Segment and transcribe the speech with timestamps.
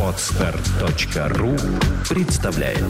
[0.00, 1.56] Отстар.ру
[2.08, 2.84] представляет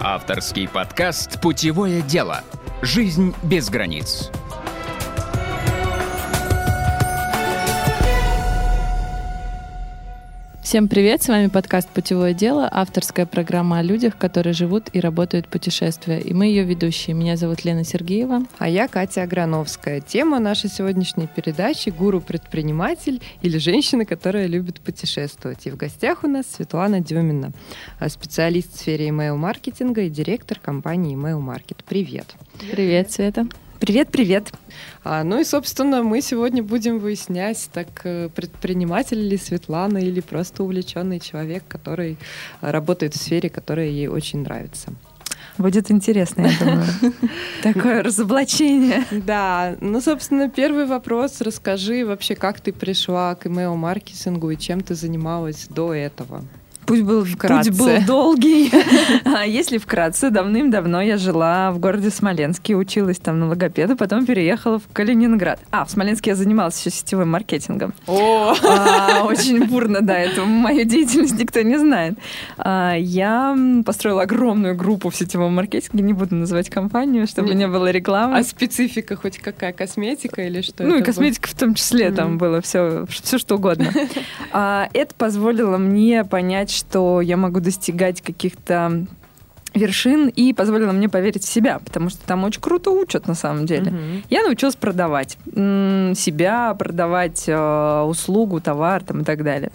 [0.00, 2.42] Авторский подкаст «Путевое дело.
[2.82, 4.32] Жизнь без границ».
[10.74, 15.46] Всем привет, с вами подкаст «Путевое дело», авторская программа о людях, которые живут и работают
[15.46, 16.18] путешествия.
[16.18, 17.14] И мы ее ведущие.
[17.14, 18.42] Меня зовут Лена Сергеева.
[18.58, 20.00] А я Катя Аграновская.
[20.00, 25.64] Тема нашей сегодняшней передачи «Гуру-предприниматель» или женщина, которая любит путешествовать.
[25.66, 27.52] И в гостях у нас Светлана Демина,
[28.08, 31.84] специалист в сфере email-маркетинга и директор компании Email Market.
[31.86, 32.34] Привет.
[32.72, 33.46] Привет, Света.
[33.84, 34.50] Привет, привет.
[35.02, 40.62] А, ну и, собственно, мы сегодня будем выяснять, так э, предприниматель ли Светлана или просто
[40.62, 42.16] увлеченный человек, который
[42.62, 44.94] работает в сфере, которая ей очень нравится.
[45.58, 47.12] Будет интересно, я думаю.
[47.62, 49.04] Такое разоблачение.
[49.10, 49.76] Да.
[49.82, 51.42] Ну, собственно, первый вопрос.
[51.42, 56.42] Расскажи вообще, как ты пришла к email-маркетингу и чем ты занималась до этого?
[56.86, 57.70] Путь был, вкратце.
[57.70, 58.70] Путь был долгий.
[59.24, 64.78] А если вкратце, давным-давно я жила в городе Смоленске, училась там на логопеда, потом переехала
[64.78, 65.60] в Калининград.
[65.70, 67.94] А, в Смоленске я занималась еще сетевым маркетингом.
[68.06, 68.54] О!
[68.64, 72.18] А, очень бурно, да, это мою деятельность никто не знает.
[72.58, 77.68] А, я построила огромную группу в сетевом маркетинге, не буду называть компанию, чтобы не, не
[77.68, 78.38] было рекламы.
[78.38, 79.72] А специфика хоть какая?
[79.72, 80.84] Косметика или что?
[80.84, 81.54] Ну и косметика было?
[81.54, 82.14] в том числе, mm.
[82.14, 83.86] там было все, все что угодно.
[84.56, 89.06] А, это позволило мне понять, что я могу достигать каких-то
[89.74, 93.66] вершин и позволило мне поверить в себя, потому что там очень круто учат на самом
[93.66, 93.90] деле.
[93.90, 93.98] Угу.
[94.30, 99.70] Я научилась продавать себя, продавать э, услугу, товар там, и так далее.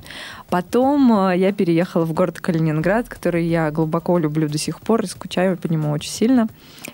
[0.49, 5.07] Потом э, я переехала в город Калининград, который я глубоко люблю до сих пор и
[5.07, 6.47] скучаю по нему очень сильно.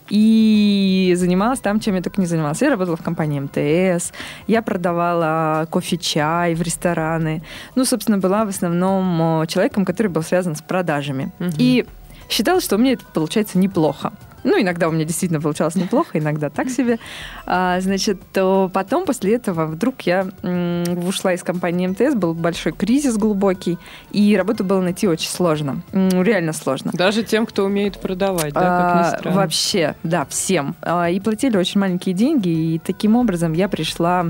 [0.09, 2.61] И занималась там, чем я только не занималась.
[2.61, 4.11] Я работала в компании МТС,
[4.47, 7.43] я продавала кофе-чай в рестораны.
[7.75, 11.31] Ну, собственно, была в основном э, человеком, который был связан с продажами.
[11.39, 11.49] Угу.
[11.57, 11.85] И
[12.29, 14.13] считала, что у меня это получается неплохо.
[14.45, 16.99] Ну, иногда у меня действительно получалось неплохо, иногда так себе.
[17.47, 22.71] А, значит, то потом, после этого, вдруг я м, ушла из компании МТС, был большой
[22.71, 23.79] кризис глубокий,
[24.11, 25.81] и работу было найти очень сложно.
[25.93, 26.91] М, реально сложно.
[26.93, 29.35] Даже тем, кто умеет продавать, да, как ни а, странно.
[29.37, 30.75] Вообще, да, всем.
[30.83, 34.27] А, и платили очень маленькие деньги, и таким образом я пришла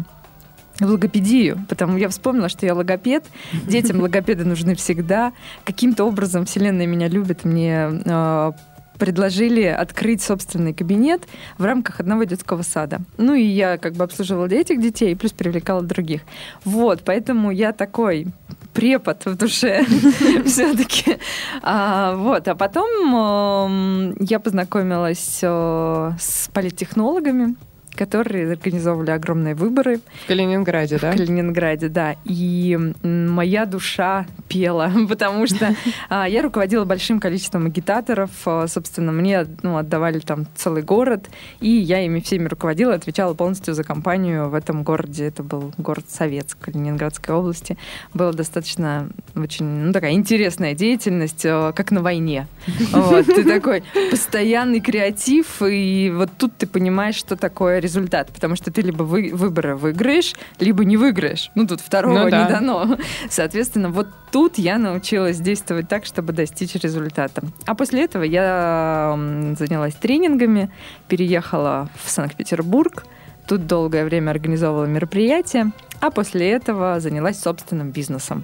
[0.80, 3.24] в логопедию, потому я вспомнила, что я логопед,
[3.68, 5.34] детям логопеды нужны всегда.
[5.64, 8.52] Каким-то образом Вселенная меня любит, мне э,
[8.98, 11.24] предложили открыть собственный кабинет
[11.58, 13.02] в рамках одного детского сада.
[13.18, 16.22] Ну и я как бы обслуживала этих детей, плюс привлекала других.
[16.64, 18.28] Вот, поэтому я такой
[18.74, 19.86] препод в душе
[20.46, 21.18] все-таки.
[21.62, 27.56] А, вот, а потом э, я познакомилась э, с политтехнологами,
[27.96, 30.00] которые организовывали огромные выборы.
[30.24, 31.12] В Калининграде, да?
[31.12, 32.16] В Калининграде, да.
[32.26, 35.76] И моя душа пела, потому что
[36.10, 38.30] а, я руководила большим количеством агитаторов.
[38.46, 41.30] А, собственно, мне ну, отдавали там целый город,
[41.60, 45.26] и я ими всеми руководила, отвечала полностью за компанию в этом городе.
[45.28, 47.78] Это был город Советск Калининградской области.
[48.14, 52.48] Была достаточно очень ну, такая интересная деятельность, а, как на войне.
[53.26, 58.82] Ты такой постоянный креатив, и вот тут ты понимаешь, что такое результат, потому что ты
[58.82, 61.52] либо вы, выборы выиграешь, либо не выиграешь.
[61.56, 62.44] Ну, тут второго ну, да.
[62.44, 62.98] не дано.
[63.30, 67.42] Соответственно, вот тут я научилась действовать так, чтобы достичь результата.
[67.66, 69.14] А после этого я
[69.58, 70.70] занялась тренингами,
[71.08, 73.06] переехала в Санкт-Петербург,
[73.48, 78.44] тут долгое время организовывала мероприятия, а после этого занялась собственным бизнесом.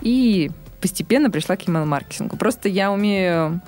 [0.00, 0.50] И
[0.80, 2.36] постепенно пришла к email-маркетингу.
[2.36, 3.60] Просто я умею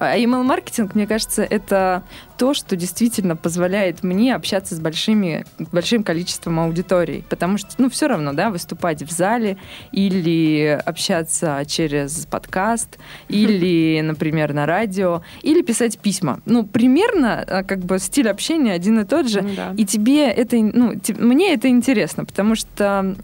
[0.00, 2.02] email-маркетинг, мне кажется, это
[2.38, 7.22] то, что действительно позволяет мне общаться с большими, большим количеством аудиторий.
[7.28, 9.58] Потому что, ну, все равно, да, выступать в зале
[9.92, 16.40] или общаться через подкаст, или, например, на радио, или писать письма.
[16.46, 19.42] Ну, примерно, а, как бы, стиль общения один и тот же.
[19.42, 19.74] Да.
[19.76, 23.14] И тебе это, ну, мне это интересно, потому что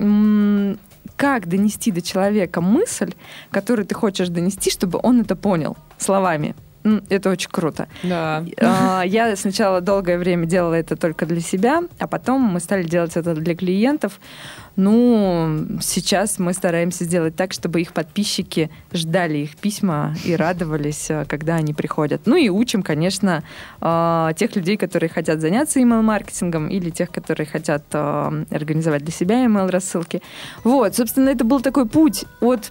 [1.16, 3.14] как донести до человека мысль,
[3.50, 6.54] которую ты хочешь донести, чтобы он это понял словами.
[7.08, 7.88] Это очень круто.
[8.02, 8.44] Да.
[8.58, 13.16] А, я сначала долгое время делала это только для себя, а потом мы стали делать
[13.16, 14.20] это для клиентов.
[14.76, 21.24] Ну, сейчас мы стараемся сделать так, чтобы их подписчики ждали их письма и радовались, э,
[21.26, 22.22] когда они приходят.
[22.26, 23.42] Ну и учим, конечно,
[23.80, 29.44] э, тех людей, которые хотят заняться email-маркетингом или тех, которые хотят э, организовать для себя
[29.44, 30.20] email-рассылки.
[30.62, 32.70] Вот, собственно, это был такой путь от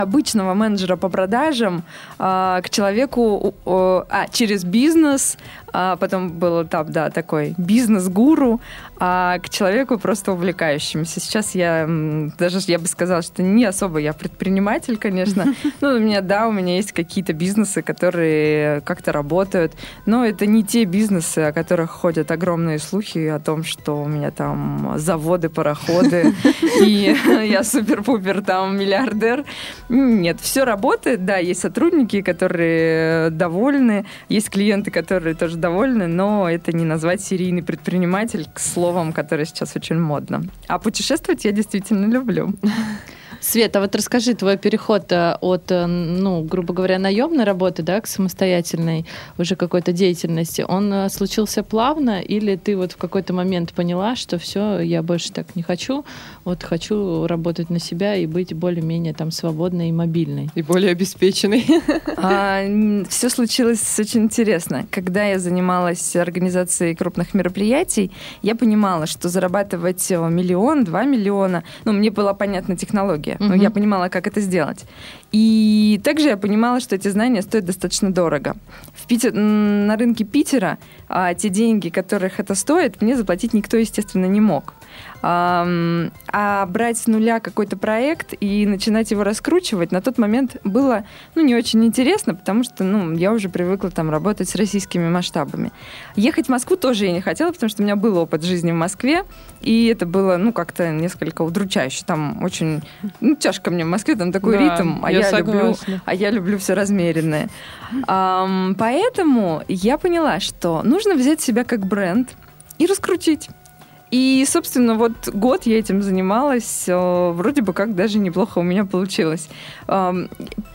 [0.00, 1.82] обычного менеджера по продажам
[2.18, 5.36] а, к человеку а, через бизнес,
[5.72, 8.60] а потом был этап, да, такой бизнес-гуру,
[8.98, 11.20] а к человеку просто увлекающимся.
[11.20, 11.88] Сейчас я
[12.38, 15.54] даже, я бы сказала, что не особо я предприниматель, конечно.
[15.80, 19.72] Ну, у меня, да, у меня есть какие-то бизнесы, которые как-то работают,
[20.04, 24.30] но это не те бизнесы, о которых ходят огромные слухи о том, что у меня
[24.30, 26.34] там заводы, пароходы,
[26.84, 29.44] и я супер-пупер там миллиардер.
[29.90, 36.72] Нет, все работает, да, есть сотрудники, которые довольны, есть клиенты, которые тоже довольны, но это
[36.72, 40.44] не назвать серийный предприниматель к словам, которое сейчас очень модно.
[40.68, 42.54] А путешествовать я действительно люблю.
[43.40, 48.06] Света, вот расскажи твой переход э, от, э, ну, грубо говоря, наемной работы, да, к
[48.06, 49.06] самостоятельной
[49.38, 50.62] уже какой-то деятельности.
[50.68, 55.32] Он э, случился плавно или ты вот в какой-то момент поняла, что все, я больше
[55.32, 56.04] так не хочу,
[56.44, 60.50] вот хочу работать на себя и быть более-менее там свободной и мобильной.
[60.54, 61.64] И более обеспеченной.
[62.22, 62.62] А,
[63.08, 64.86] все случилось очень интересно.
[64.90, 72.10] Когда я занималась организацией крупных мероприятий, я понимала, что зарабатывать миллион, два миллиона, ну, мне
[72.10, 73.36] была понятна технология технология.
[73.36, 73.56] Угу.
[73.56, 74.84] Ну, я понимала, как это сделать.
[75.32, 78.56] И также я понимала, что эти знания стоят достаточно дорого.
[78.94, 80.78] В Питер, на рынке Питера
[81.08, 84.74] а, те деньги, которых это стоит, мне заплатить никто, естественно, не мог.
[85.22, 91.04] А брать с нуля какой-то проект и начинать его раскручивать на тот момент было
[91.34, 95.72] ну, не очень интересно, потому что ну, я уже привыкла там работать с российскими масштабами.
[96.16, 98.76] Ехать в Москву тоже я не хотела, потому что у меня был опыт жизни в
[98.76, 99.24] Москве,
[99.60, 102.04] и это было ну, как-то несколько удручающе.
[102.06, 102.82] Там очень
[103.20, 105.76] ну, тяжко мне в Москве, там такой да, ритм, а я, я люблю,
[106.06, 107.48] а я люблю все размеренное.
[108.06, 112.30] Поэтому я поняла, что нужно взять себя как бренд
[112.78, 113.50] и раскрутить.
[114.10, 118.84] И, собственно, вот год я этим занималась, э, вроде бы как даже неплохо у меня
[118.84, 119.48] получилось.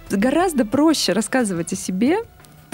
[0.09, 2.19] Гораздо проще рассказывать о себе,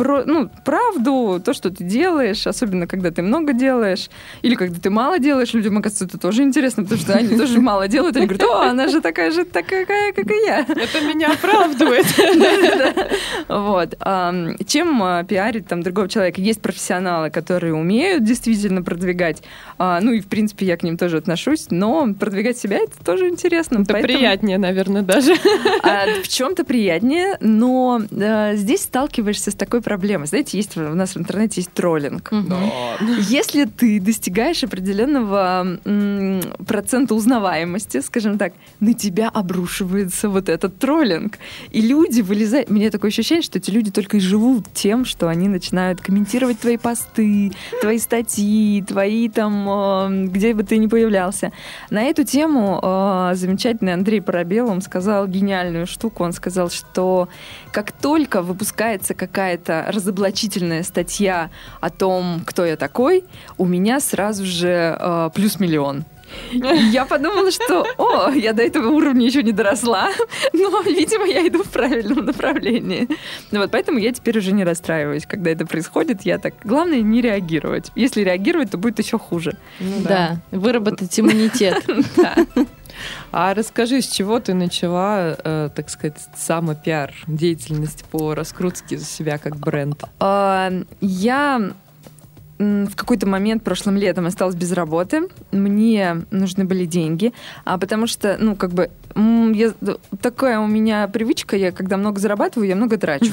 [0.01, 4.09] про, ну, правду, то, что ты делаешь, особенно когда ты много делаешь,
[4.41, 7.87] или когда ты мало делаешь, людям, оказывается, это тоже интересно, потому что они тоже мало
[7.87, 10.61] делают, они говорят, о, она же такая же такая, как и я.
[10.61, 12.05] Это меня оправдывает.
[13.47, 13.95] Вот.
[14.65, 16.41] Чем а, пиарить там другого человека?
[16.41, 19.43] Есть профессионалы, которые умеют действительно продвигать,
[19.77, 23.27] а, ну и, в принципе, я к ним тоже отношусь, но продвигать себя это тоже
[23.29, 23.81] интересно.
[23.81, 25.33] Это приятнее, наверное, даже.
[25.83, 28.01] А, в чем-то приятнее, но
[28.53, 30.25] здесь сталкиваешься с такой проблема.
[30.25, 32.31] Знаете, есть у нас в интернете есть троллинг.
[33.27, 35.79] Если ты достигаешь определенного
[36.65, 41.39] процента узнаваемости, скажем так, на тебя обрушивается вот этот троллинг.
[41.71, 42.69] И люди вылезают...
[42.69, 46.77] Мне такое ощущение, что эти люди только и живут тем, что они начинают комментировать твои
[46.77, 47.51] посты,
[47.81, 51.51] твои статьи, твои там, где бы ты ни появлялся.
[51.89, 56.23] На эту тему э, замечательный Андрей Парабел, он сказал гениальную штуку.
[56.23, 57.27] Он сказал, что
[57.73, 61.49] как только выпускается какая-то разоблачительная статья
[61.79, 63.23] о том, кто я такой,
[63.57, 66.05] у меня сразу же э, плюс миллион.
[66.51, 70.09] Я подумала, что, о, я до этого уровня еще не доросла,
[70.53, 73.07] но, видимо, я иду в правильном направлении.
[73.51, 76.21] Ну вот поэтому я теперь уже не расстраиваюсь, когда это происходит.
[76.23, 77.91] Я так, главное не реагировать.
[77.95, 79.57] Если реагировать, то будет еще хуже.
[79.79, 80.39] Ну, да.
[80.51, 81.83] да, выработать иммунитет.
[82.17, 82.35] Да.
[83.31, 89.37] А расскажи, с чего ты начала, э, так сказать, самопиар, деятельность по раскрутке за себя
[89.37, 90.03] как бренд?
[90.19, 91.71] А, я
[92.61, 95.29] в какой-то момент прошлым летом осталась без работы.
[95.51, 97.33] Мне нужны были деньги,
[97.65, 99.73] а потому что, ну, как бы я,
[100.21, 103.31] такая у меня привычка, я когда много зарабатываю, я много трачу.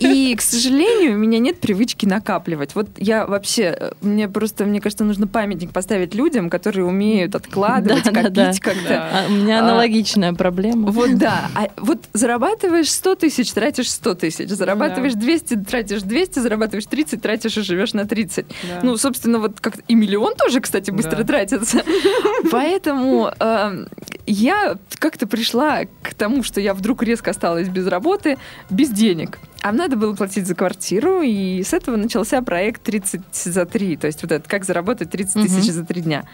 [0.00, 2.74] И, к сожалению, у меня нет привычки накапливать.
[2.74, 8.04] Вот я вообще, э, мне просто, мне кажется, нужно памятник поставить людям, которые умеют откладывать,
[8.04, 8.88] да, копить да, как-то.
[8.88, 9.10] Да.
[9.12, 10.90] А у меня а, аналогичная а, проблема.
[10.90, 11.50] Вот да.
[11.54, 14.48] А вот зарабатываешь 100 тысяч, тратишь 100 тысяч.
[14.48, 15.20] Зарабатываешь да.
[15.20, 18.46] 200, тратишь 200, зарабатываешь 30, тратишь и живешь на 30.
[18.46, 18.54] Да.
[18.82, 21.24] Ну, собственно, вот как и миллион тоже, кстати, быстро да.
[21.24, 21.82] тратится.
[22.50, 23.86] Поэтому э,
[24.26, 28.36] я как-то пришла к тому, что я вдруг резко осталась без работы,
[28.68, 29.38] без денег.
[29.62, 33.96] А надо было платить за квартиру, и с этого начался проект 30 за 3.
[33.96, 36.24] То есть вот это как заработать 30 тысяч за 3 дня.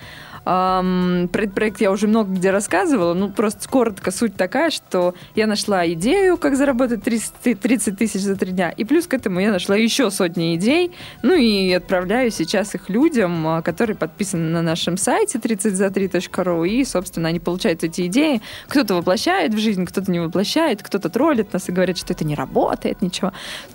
[0.46, 5.48] Про этот проект я уже много где рассказывала, ну просто коротко суть такая, что я
[5.48, 9.50] нашла идею, как заработать 30, 30 тысяч за три дня, и плюс к этому я
[9.50, 10.92] нашла еще сотни идей,
[11.22, 17.28] ну и отправляю сейчас их людям, а, которые подписаны на нашем сайте 30за3.ru, и, собственно,
[17.28, 18.40] они получают эти идеи.
[18.68, 22.36] Кто-то воплощает в жизнь, кто-то не воплощает, кто-то троллит нас и говорит, что это не
[22.36, 23.15] работает, ничего.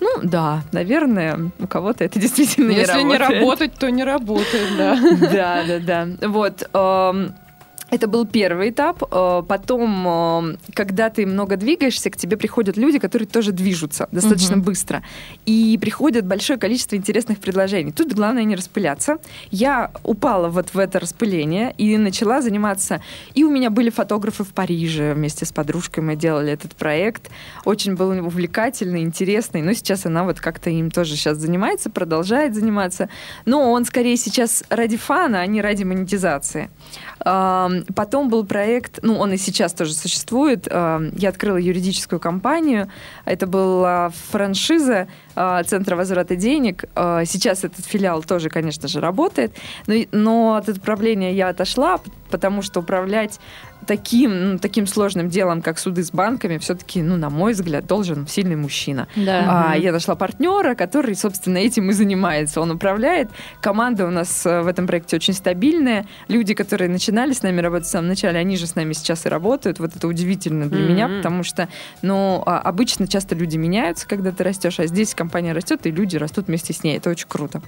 [0.00, 3.20] Ну, да, наверное, у кого-то это действительно Если не работает.
[3.20, 4.98] Если не работать, то не работает, да.
[5.32, 6.28] Да, да, да.
[6.28, 6.68] Вот.
[7.92, 9.02] Это был первый этап.
[9.10, 14.56] Э, потом, э, когда ты много двигаешься, к тебе приходят люди, которые тоже движутся достаточно
[14.56, 14.64] угу.
[14.64, 15.02] быстро.
[15.44, 17.92] И приходит большое количество интересных предложений.
[17.92, 19.18] Тут главное не распыляться.
[19.50, 23.02] Я упала вот в это распыление и начала заниматься.
[23.34, 26.02] И у меня были фотографы в Париже вместе с подружкой.
[26.02, 27.30] Мы делали этот проект.
[27.66, 29.60] Очень был увлекательный, интересный.
[29.60, 33.10] Но сейчас она вот как-то им тоже сейчас занимается, продолжает заниматься.
[33.44, 36.70] Но он скорее сейчас ради фана, а не ради монетизации.
[37.94, 40.66] Потом был проект, ну, он и сейчас тоже существует.
[40.70, 42.88] Я открыла юридическую компанию.
[43.24, 46.84] Это была франшиза а, Центра возврата денег.
[46.94, 49.52] А, сейчас этот филиал тоже, конечно же, работает.
[49.86, 53.40] Но, но от отправления я отошла, потому что управлять
[53.86, 58.26] таким, ну, таким сложным делом, как суды с банками, все-таки, ну, на мой взгляд, должен
[58.26, 59.08] сильный мужчина.
[59.16, 59.72] Да.
[59.72, 62.60] А, я нашла партнера, который, собственно, этим и занимается.
[62.60, 63.30] Он управляет.
[63.60, 66.06] Команда у нас э, в этом проекте очень стабильная.
[66.28, 69.28] Люди, которые начинали с нами работать в самом начале, они же с нами сейчас и
[69.28, 69.78] работают.
[69.78, 70.88] Вот это удивительно для mm-hmm.
[70.88, 71.68] меня, потому что,
[72.02, 76.16] ну, а, обычно часто люди меняются, когда ты растешь, а здесь компания растет, и люди
[76.16, 76.96] растут вместе с ней.
[76.96, 77.62] Это очень круто.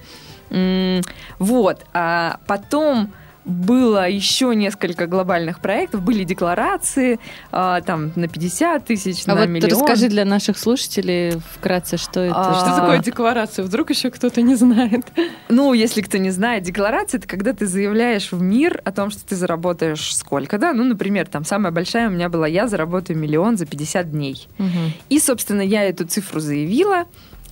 [1.39, 1.85] Вот.
[1.93, 3.11] А потом
[3.45, 7.19] было еще несколько глобальных проектов, были декларации
[7.51, 9.71] а, там на 50 тысяч, а на вот миллион.
[9.71, 12.35] расскажи для наших слушателей вкратце, что это.
[12.35, 13.63] А, что такое декларация?
[13.63, 15.05] Вдруг еще кто-то не знает.
[15.49, 19.25] Ну, если кто не знает, декларация это когда ты заявляешь в мир о том, что
[19.25, 20.73] ты заработаешь сколько, да?
[20.73, 24.47] Ну, например, там самая большая у меня была, я заработаю миллион за 50 дней.
[24.57, 24.67] Угу.
[25.09, 27.05] И, собственно, я эту цифру заявила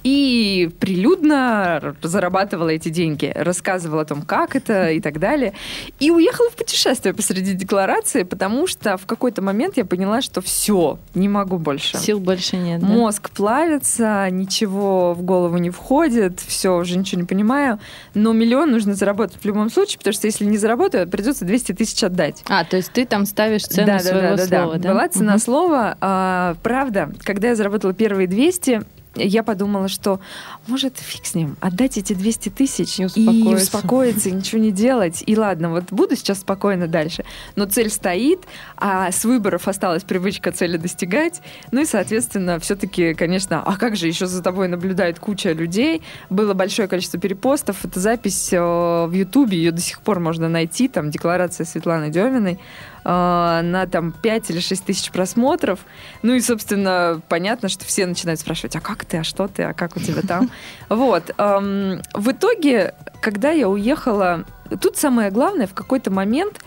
[0.03, 5.53] и прилюдно зарабатывала эти деньги, рассказывала о том, как это и так далее.
[5.99, 10.99] И уехала в путешествие посреди декларации, потому что в какой-то момент я поняла, что все,
[11.13, 11.97] не могу больше.
[11.97, 12.81] Сил больше нет.
[12.81, 12.87] Да?
[12.87, 17.79] Мозг плавится, ничего в голову не входит, все, уже ничего не понимаю.
[18.13, 22.03] Но миллион нужно заработать в любом случае, потому что если не заработаю, придется 200 тысяч
[22.03, 22.43] отдать.
[22.47, 24.79] А, то есть ты там ставишь цену да, своего да, да, слова, да?
[24.79, 24.93] да?
[24.93, 25.39] Была цена угу.
[25.39, 25.97] слова.
[26.01, 28.81] А, правда, когда я заработала первые 200,
[29.15, 30.19] я подумала, что
[30.67, 33.49] может фиг с ним, отдать эти 200 тысяч и успокоиться.
[33.49, 35.23] и успокоиться, и ничего не делать.
[35.25, 37.23] И ладно, вот буду сейчас спокойно дальше.
[37.55, 38.41] Но цель стоит,
[38.77, 41.41] а с выборов осталась привычка цели достигать.
[41.71, 46.01] Ну и, соответственно, все-таки, конечно, а как же еще за тобой наблюдает куча людей.
[46.29, 47.85] Было большое количество перепостов.
[47.85, 52.59] Это запись э, в Ютубе, ее до сих пор можно найти, там декларация Светланы Деминой.
[53.05, 55.79] А, на там 5 или 6 тысяч просмотров.
[56.21, 59.73] Ну и, собственно, понятно, что все начинают спрашивать, а как ты, а что ты, а
[59.73, 60.49] как у тебя там?
[60.89, 61.33] Вот.
[61.37, 64.45] В итоге, когда я уехала,
[64.81, 66.59] тут самое главное в какой-то момент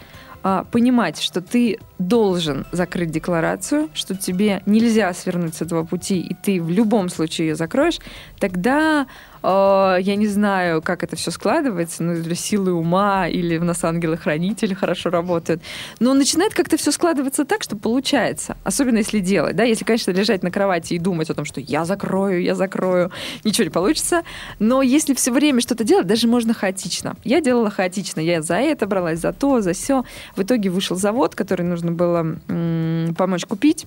[0.49, 6.35] а, понимать, что ты должен закрыть декларацию, что тебе нельзя свернуть с этого пути, и
[6.35, 7.99] ты в любом случае ее закроешь,
[8.39, 9.07] тогда
[9.47, 13.85] э, я не знаю, как это все складывается, ну, для силы ума или в нас
[13.85, 15.63] ангелы-хранители хорошо работают,
[16.01, 20.43] но начинает как-то все складываться так, что получается, особенно если делать, да, если, конечно, лежать
[20.43, 23.11] на кровати и думать о том, что я закрою, я закрою,
[23.45, 24.23] ничего не получится,
[24.59, 27.17] но если все время что-то делать, даже можно хаотично.
[27.25, 30.05] Я делала хаотично, я за это бралась, за то, за все.
[30.35, 33.87] В итоге вышел завод, который нужно было м- помочь купить.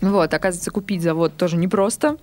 [0.00, 2.16] Вот, оказывается, купить завод тоже непросто.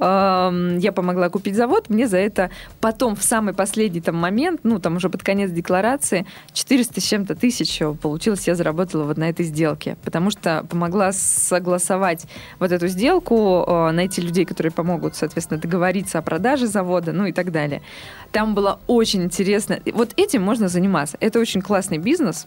[0.00, 4.96] Я помогла купить завод, мне за это потом в самый последний там момент, ну, там
[4.96, 9.96] уже под конец декларации, 400 с чем-то тысяч получилось, я заработала вот на этой сделке,
[10.02, 12.26] потому что помогла согласовать
[12.58, 17.32] вот эту сделку, а, найти людей, которые помогут, соответственно, договориться о продаже завода, ну и
[17.32, 17.82] так далее.
[18.32, 19.80] Там было очень интересно.
[19.92, 21.16] Вот этим можно заниматься.
[21.20, 22.46] Это очень классный бизнес.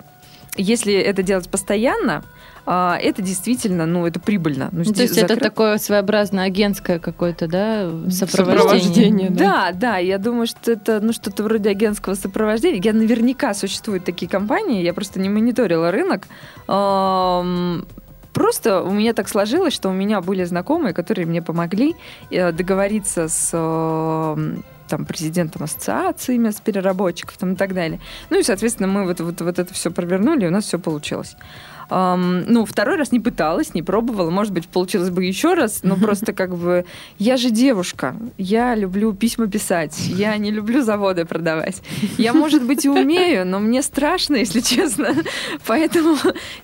[0.55, 2.23] Если это делать постоянно,
[2.65, 4.69] а, это действительно, ну, это прибыльно.
[4.71, 5.35] Ну, ну, то есть закры...
[5.35, 8.57] это такое своеобразное агентское какое-то, да, сопровождение?
[8.57, 9.71] сопровождение да.
[9.71, 12.81] да, да, я думаю, что это, ну, что-то вроде агентского сопровождения.
[12.81, 16.27] Я наверняка существуют такие компании, я просто не мониторила рынок.
[18.33, 21.95] Просто у меня так сложилось, что у меня были знакомые, которые мне помогли
[22.31, 23.51] э, договориться с
[24.93, 27.99] там, президентом ассоциации с переработчиков там, и так далее.
[28.29, 31.35] Ну и, соответственно, мы вот, вот, вот это все провернули, и у нас все получилось.
[31.89, 34.29] Um, ну, второй раз не пыталась, не пробовала.
[34.29, 36.85] Может быть, получилось бы еще раз, но просто как бы
[37.17, 41.81] я же девушка, я люблю письма писать, я не люблю заводы продавать.
[42.19, 45.15] Я, может быть, и умею, но мне страшно, если честно.
[45.67, 46.17] Поэтому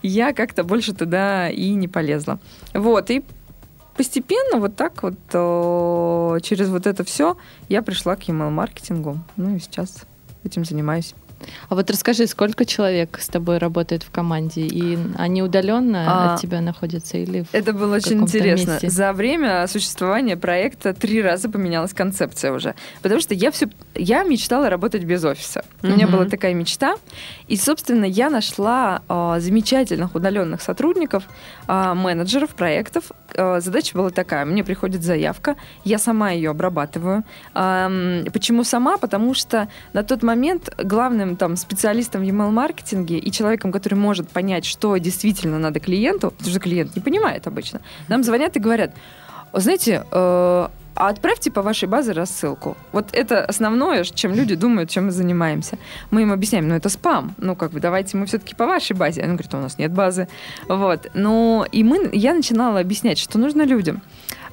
[0.03, 2.39] я как-то больше туда и не полезла.
[2.73, 3.23] Вот, и
[3.99, 5.19] постепенно вот так вот
[6.41, 7.35] через вот это все
[7.67, 9.19] я пришла к email-маркетингу.
[9.35, 10.03] Ну и сейчас
[10.45, 11.13] этим занимаюсь.
[11.69, 14.61] А вот расскажи, сколько человек с тобой работает в команде?
[14.61, 18.71] И они удаленно А, от тебя находятся или в Это было очень интересно.
[18.71, 18.89] месте?
[18.89, 22.75] За время существования проекта три раза поменялась концепция уже.
[23.01, 25.63] Потому что я все, я мечтала работать без офиса.
[25.81, 26.95] У меня была такая мечта.
[27.47, 31.23] И, собственно, я нашла а, замечательных удаленных сотрудников,
[31.67, 33.11] а, менеджеров проектов.
[33.35, 34.45] А, задача была такая.
[34.45, 37.23] Мне приходит заявка, я сама ее обрабатываю.
[37.53, 38.97] Ам, Почему сама?
[38.97, 44.65] Потому что на тот момент главным там специалистом в email-маркетинге и человеком, который может понять,
[44.65, 48.91] что действительно надо клиенту, потому что клиент не понимает обычно, нам звонят и говорят,
[49.53, 50.67] знаете, э,
[50.99, 52.75] а отправьте по вашей базе рассылку.
[52.91, 55.77] Вот это основное, чем люди думают, чем мы занимаемся.
[56.11, 59.21] Мы им объясняем, ну это спам, ну как бы давайте мы все-таки по вашей базе.
[59.21, 60.27] Они говорят, у нас нет базы.
[60.67, 61.09] Вот.
[61.13, 64.01] Ну и мы, я начинала объяснять, что нужно людям.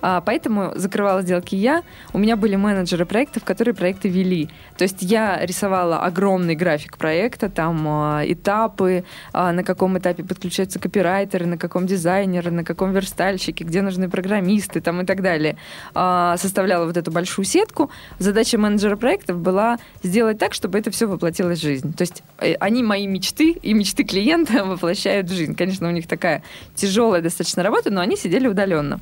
[0.01, 1.83] А, поэтому закрывала сделки я.
[2.13, 4.51] У меня были менеджеры проектов, которые проекты вели.
[4.77, 10.79] То есть я рисовала огромный график проекта, там а, этапы, а, на каком этапе подключаются
[10.79, 15.57] копирайтеры, на каком дизайнеры, на каком верстальщике, где нужны программисты там, и так далее.
[15.95, 17.91] А, составляла вот эту большую сетку.
[18.19, 21.95] Задача менеджера проектов была сделать так, чтобы это все воплотилось в жизнь.
[21.95, 25.55] То есть э, они мои мечты и мечты клиента воплощают в жизнь.
[25.55, 26.43] Конечно, у них такая
[26.75, 29.01] тяжелая достаточно работа, но они сидели удаленно.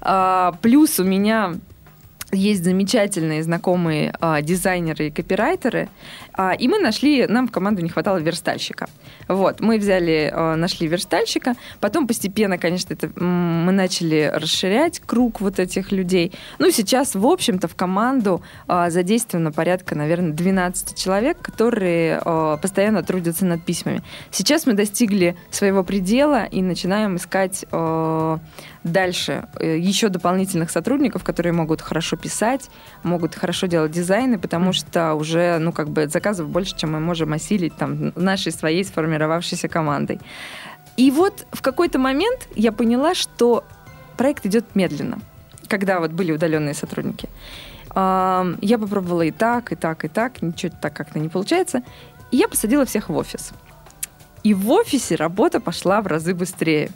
[0.00, 0.27] А,
[0.62, 1.54] Плюс у меня
[2.32, 5.88] есть замечательные знакомые а, дизайнеры и копирайтеры,
[6.38, 8.88] а, и мы нашли, нам в команду не хватало верстальщика.
[9.26, 15.58] Вот, мы взяли, а, нашли верстальщика, потом постепенно, конечно, это, мы начали расширять круг вот
[15.58, 16.32] этих людей.
[16.60, 23.02] Ну, сейчас, в общем-то, в команду а, задействовано порядка, наверное, 12 человек, которые а, постоянно
[23.02, 24.04] трудятся над письмами.
[24.30, 28.38] Сейчас мы достигли своего предела и начинаем искать а,
[28.84, 32.70] дальше э, еще дополнительных сотрудников, которые могут хорошо писать,
[33.02, 37.32] могут хорошо делать дизайны, потому что уже, ну, как бы заказов больше, чем мы можем
[37.32, 40.20] осилить там нашей своей сформировавшейся командой.
[40.96, 43.64] И вот в какой-то момент я поняла, что
[44.16, 45.18] проект идет медленно,
[45.68, 47.28] когда вот были удаленные сотрудники.
[47.94, 51.82] Я попробовала и так, и так, и так, ничего так как-то не получается.
[52.32, 53.52] И я посадила всех в офис.
[54.44, 56.90] И в офисе работа пошла в разы быстрее.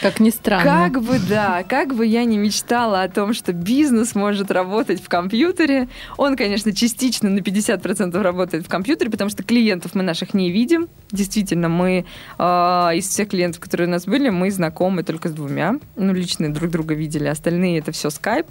[0.00, 0.64] Как ни странно.
[0.64, 5.08] Как бы, да, как бы я не мечтала о том, что бизнес может работать в
[5.08, 10.50] компьютере, он, конечно, частично на 50% работает в компьютере, потому что клиентов мы наших не
[10.50, 10.88] видим.
[11.10, 12.04] Действительно, мы
[12.38, 15.76] э, из всех клиентов, которые у нас были, мы знакомы только с двумя.
[15.96, 17.28] Ну, лично друг друга видели.
[17.28, 18.46] Остальные это все скайп.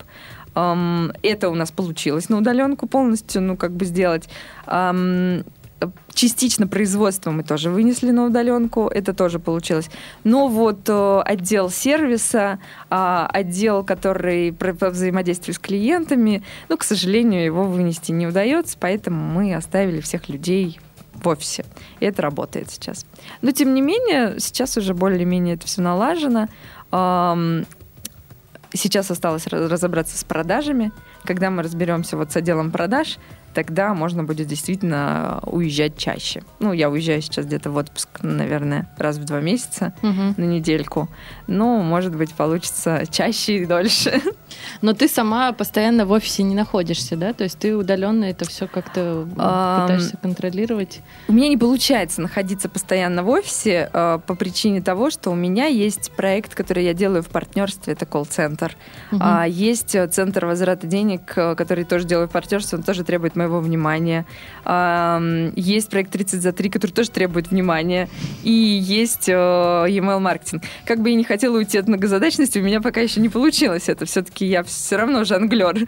[0.56, 4.30] Ам, это у нас получилось на удаленку полностью, ну, как бы сделать.
[4.66, 5.44] Ам,
[6.14, 9.90] Частично производство мы тоже вынесли на удаленку, это тоже получилось.
[10.24, 12.60] Но вот э, отдел сервиса,
[12.90, 19.22] а, отдел, который по взаимодействию с клиентами, ну, к сожалению, его вынести не удается, поэтому
[19.22, 20.80] мы оставили всех людей
[21.14, 21.66] в офисе.
[22.00, 23.06] И это работает сейчас.
[23.42, 26.48] Но, тем не менее, сейчас уже более-менее это все налажено.
[28.74, 30.92] Сейчас осталось раз- разобраться с продажами.
[31.24, 33.18] Когда мы разберемся вот с отделом продаж,
[33.56, 36.44] тогда можно будет действительно уезжать чаще.
[36.60, 40.36] Ну, я уезжаю сейчас где-то в отпуск, наверное, раз в два месяца Мгм.
[40.38, 41.08] на недельку.
[41.48, 44.22] Но, может быть, получится чаще и дольше.
[44.82, 47.34] Но ты сама постоянно в офисе не находишься, да?
[47.34, 51.02] То есть ты удаленно это все как-то пытаешься контролировать.
[51.28, 55.68] У меня не получается находиться постоянно в офисе э, по причине того, что у меня
[55.68, 58.76] есть проект, который я делаю в партнерстве, это колл-центр.
[59.18, 63.36] А, есть э, центр возврата денег, э, который тоже делаю в партнерстве, он тоже требует
[63.36, 64.26] моего внимания.
[64.64, 68.10] А, м, есть проект 30 за 3, который тоже требует внимания.
[68.44, 70.64] И есть э, email маркетинг.
[70.86, 74.06] Как бы я не хотела уйти от многозадачности, у меня пока еще не получилось это.
[74.06, 75.88] Все-таки я все равно жонглер.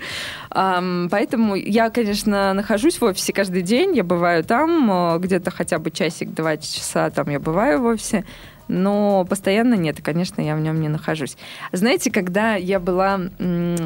[0.50, 3.96] Поэтому я, конечно, нахожусь в офисе каждый день.
[3.96, 8.26] Я бываю там, э, где-то хотя бы часик-два часа там я бываю в офисе.
[8.68, 11.38] Но постоянно нет, и, конечно, я в нем не нахожусь.
[11.72, 13.20] Знаете, когда я была,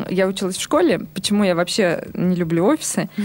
[0.10, 3.10] я училась в школе, почему я вообще не люблю офисы?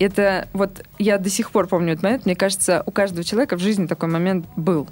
[0.00, 2.26] Это вот я до сих пор помню этот момент.
[2.26, 4.88] Мне кажется, у каждого человека в жизни такой момент был.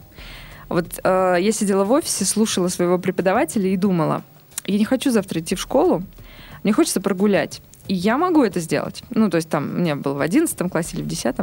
[0.68, 4.22] Вот э, я сидела в офисе, слушала своего преподавателя и думала,
[4.64, 6.04] я не хочу завтра идти в школу,
[6.62, 7.60] мне хочется прогулять.
[7.92, 9.02] Я могу это сделать.
[9.10, 11.36] Ну, то есть там, у меня был в 11 классе или в 10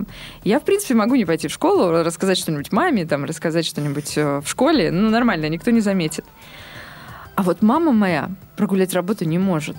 [0.43, 4.41] Я, в принципе, могу не пойти в школу, рассказать что-нибудь маме, там, рассказать что-нибудь э,
[4.41, 4.91] в школе.
[4.91, 6.25] Ну, нормально, никто не заметит.
[7.35, 9.77] А вот мама моя прогулять работу не может.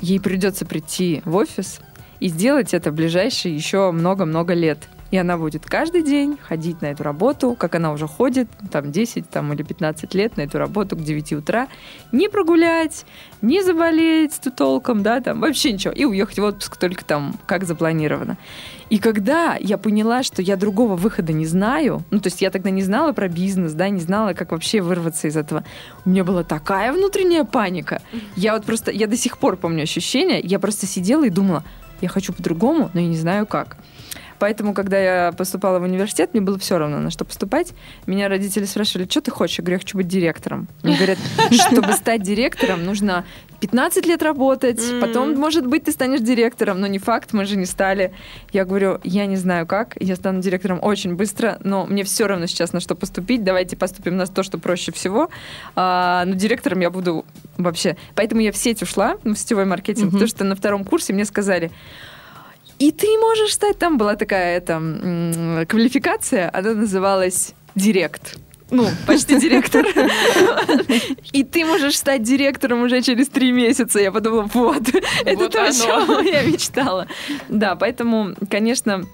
[0.00, 1.80] Ей придется прийти в офис
[2.20, 4.88] и сделать это ближайшие еще много-много лет.
[5.10, 9.28] И она будет каждый день ходить на эту работу, как она уже ходит, там 10
[9.30, 11.68] там, или 15 лет на эту работу к 9 утра,
[12.12, 13.06] не прогулять,
[13.40, 17.64] не заболеть тут толком, да, там вообще ничего, и уехать в отпуск только там, как
[17.64, 18.36] запланировано.
[18.90, 22.70] И когда я поняла, что я другого выхода не знаю, ну, то есть я тогда
[22.70, 25.64] не знала про бизнес, да, не знала, как вообще вырваться из этого,
[26.04, 28.00] у меня была такая внутренняя паника.
[28.36, 31.64] Я вот просто, я до сих пор помню ощущение, я просто сидела и думала,
[32.00, 33.76] я хочу по-другому, но я не знаю как.
[34.38, 37.72] Поэтому, когда я поступала в университет, мне было все равно, на что поступать.
[38.06, 39.58] Меня родители спрашивали, что ты хочешь?
[39.58, 40.68] Я говорю, я хочу быть директором.
[40.82, 41.18] Они говорят,
[41.50, 43.24] чтобы стать директором, нужно
[43.60, 47.66] 15 лет работать, потом, может быть, ты станешь директором, но не факт, мы же не
[47.66, 48.12] стали.
[48.52, 52.46] Я говорю, я не знаю как, я стану директором очень быстро, но мне все равно
[52.46, 55.30] сейчас на что поступить, давайте поступим на то, что проще всего.
[55.74, 57.24] А, но директором я буду
[57.56, 57.96] вообще...
[58.14, 61.70] Поэтому я в сеть ушла, в сетевой маркетинг, потому что на втором курсе мне сказали,
[62.78, 63.78] и ты можешь стать...
[63.78, 68.38] Там была такая это, квалификация, она называлась «Директ».
[68.70, 69.86] Ну, почти директор.
[71.32, 74.00] И ты можешь стать директором уже через три месяца.
[74.00, 74.82] Я подумала, вот,
[75.24, 77.06] это то, о чем я мечтала.
[77.48, 79.04] Да, поэтому, конечно,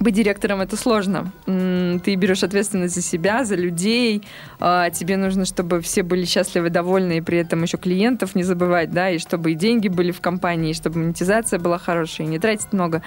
[0.00, 1.30] быть директором это сложно.
[1.44, 4.22] Ты берешь ответственность за себя, за людей.
[4.58, 8.90] А, тебе нужно, чтобы все были счастливы, довольны, и при этом еще клиентов не забывать,
[8.90, 12.38] да, и чтобы и деньги были в компании, и чтобы монетизация была хорошая, и не
[12.38, 13.02] тратить много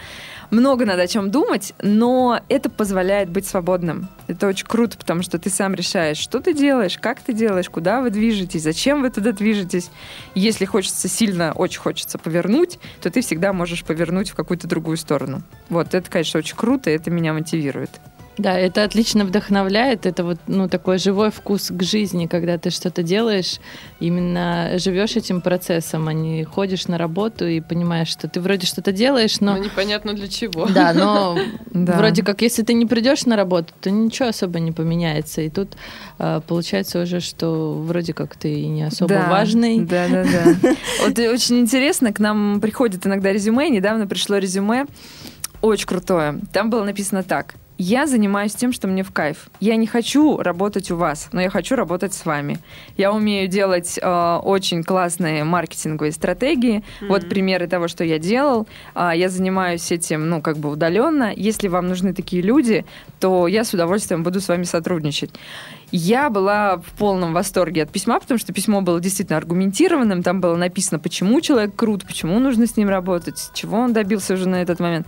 [0.53, 4.07] много надо о чем думать, но это позволяет быть свободным.
[4.27, 8.01] Это очень круто, потому что ты сам решаешь, что ты делаешь, как ты делаешь, куда
[8.01, 9.89] вы движетесь, зачем вы туда движетесь.
[10.35, 15.41] Если хочется сильно, очень хочется повернуть, то ты всегда можешь повернуть в какую-то другую сторону.
[15.69, 17.99] Вот, это, конечно, очень круто, и это меня мотивирует.
[18.37, 20.05] Да, это отлично вдохновляет.
[20.05, 23.59] Это вот ну, такой живой вкус к жизни, когда ты что-то делаешь,
[23.99, 28.91] именно живешь этим процессом, а не ходишь на работу и понимаешь, что ты вроде что-то
[28.91, 29.53] делаешь, но...
[29.53, 30.67] Но непонятно для чего.
[30.73, 31.37] Да, но
[31.71, 35.41] вроде как, если ты не придешь на работу, то ничего особо не поменяется.
[35.41, 35.77] И тут
[36.17, 39.79] э, получается уже, что вроде как ты и не особо важный.
[39.81, 40.75] Да, да, да.
[41.05, 44.87] Вот очень интересно, к нам приходит иногда резюме, недавно пришло резюме,
[45.63, 46.39] очень крутое.
[46.51, 49.49] Там было написано так я занимаюсь тем, что мне в кайф.
[49.59, 52.59] Я не хочу работать у вас, но я хочу работать с вами.
[52.97, 56.77] Я умею делать э, очень классные маркетинговые стратегии.
[56.77, 57.07] Mm-hmm.
[57.07, 58.67] Вот примеры того, что я делал.
[58.95, 61.33] Э, я занимаюсь этим, ну, как бы удаленно.
[61.35, 62.85] Если вам нужны такие люди,
[63.19, 65.31] то я с удовольствием буду с вами сотрудничать.
[65.95, 70.23] Я была в полном восторге от письма, потому что письмо было действительно аргументированным.
[70.23, 74.49] Там было написано, почему человек крут, почему нужно с ним работать, чего он добился уже
[74.49, 75.05] на этот момент.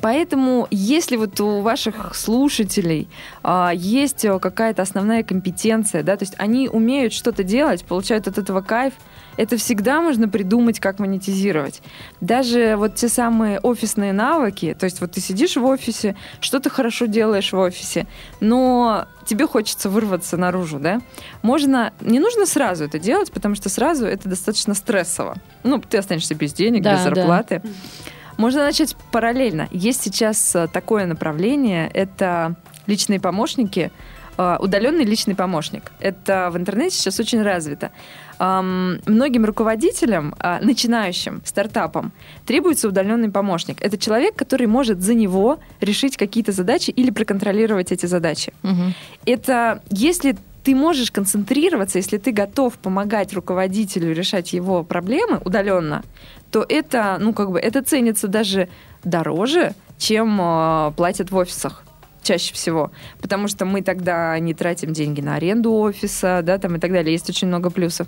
[0.00, 3.08] Поэтому, если вот у ваших слушателей
[3.42, 8.60] а, есть какая-то основная компетенция, да, то есть они умеют что-то делать, получают от этого
[8.60, 8.92] кайф,
[9.36, 11.82] это всегда можно придумать, как монетизировать.
[12.20, 17.06] Даже вот те самые офисные навыки, то есть вот ты сидишь в офисе, что-то хорошо
[17.06, 18.06] делаешь в офисе,
[18.40, 21.00] но тебе хочется вырваться наружу, да?
[21.42, 25.36] Можно, не нужно сразу это делать, потому что сразу это достаточно стрессово.
[25.62, 27.60] Ну, ты останешься без денег, да, без зарплаты.
[27.62, 27.70] Да.
[28.38, 29.68] Можно начать параллельно.
[29.70, 32.54] Есть сейчас э, такое направление, это
[32.86, 33.90] личные помощники,
[34.38, 35.92] э, удаленный личный помощник.
[36.00, 37.90] Это в интернете сейчас очень развито.
[38.38, 42.12] Многим руководителям, э, начинающим стартапам,
[42.46, 43.82] требуется удаленный помощник.
[43.82, 48.52] Это человек, который может за него решить какие-то задачи или проконтролировать эти задачи.
[48.62, 48.92] Угу.
[49.26, 56.02] Это если ты можешь концентрироваться, если ты готов помогать руководителю решать его проблемы удаленно,
[56.50, 58.68] то это, ну, как бы, это ценится даже
[59.02, 61.84] дороже, чем э, платят в офисах
[62.28, 62.90] чаще всего,
[63.22, 67.12] потому что мы тогда не тратим деньги на аренду офиса, да, там и так далее.
[67.12, 68.06] Есть очень много плюсов.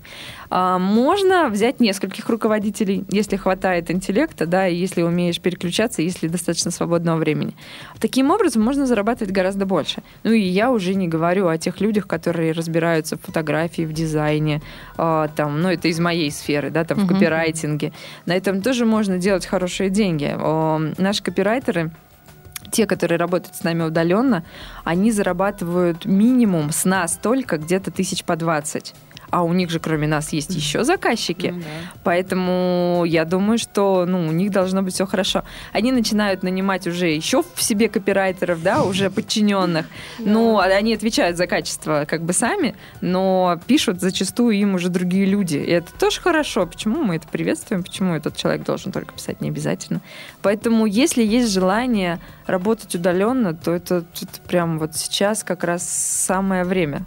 [0.51, 6.71] А, можно взять нескольких руководителей, если хватает интеллекта, да, и если умеешь переключаться, если достаточно
[6.71, 7.55] свободного времени.
[7.99, 10.03] Таким образом можно зарабатывать гораздо больше.
[10.23, 14.61] Ну и я уже не говорю о тех людях, которые разбираются в фотографии, в дизайне,
[14.99, 17.95] а, там, ну это из моей сферы, да, там в копирайтинге.
[18.27, 20.37] На этом тоже можно делать хорошие деньги.
[21.01, 21.91] Наши копирайтеры
[22.71, 24.45] те, которые работают с нами удаленно,
[24.85, 28.95] они зарабатывают минимум с нас только где-то тысяч по 20
[29.31, 31.49] а у них же кроме нас есть еще заказчики.
[31.55, 31.67] Ну, да.
[32.05, 35.45] Поэтому я думаю, что ну, у них должно быть все хорошо.
[35.73, 39.87] Они начинают нанимать уже еще в себе копирайтеров, да, уже подчиненных.
[40.31, 45.57] Ну, они отвечают за качество как бы сами, но пишут зачастую им уже другие люди.
[45.57, 46.67] И это тоже хорошо.
[46.67, 47.83] Почему мы это приветствуем?
[47.83, 49.41] Почему этот человек должен только писать?
[49.41, 50.03] Не обязательно.
[50.43, 56.65] Поэтому, если есть желание работать удаленно, то это, это прям вот сейчас как раз самое
[56.65, 57.07] время.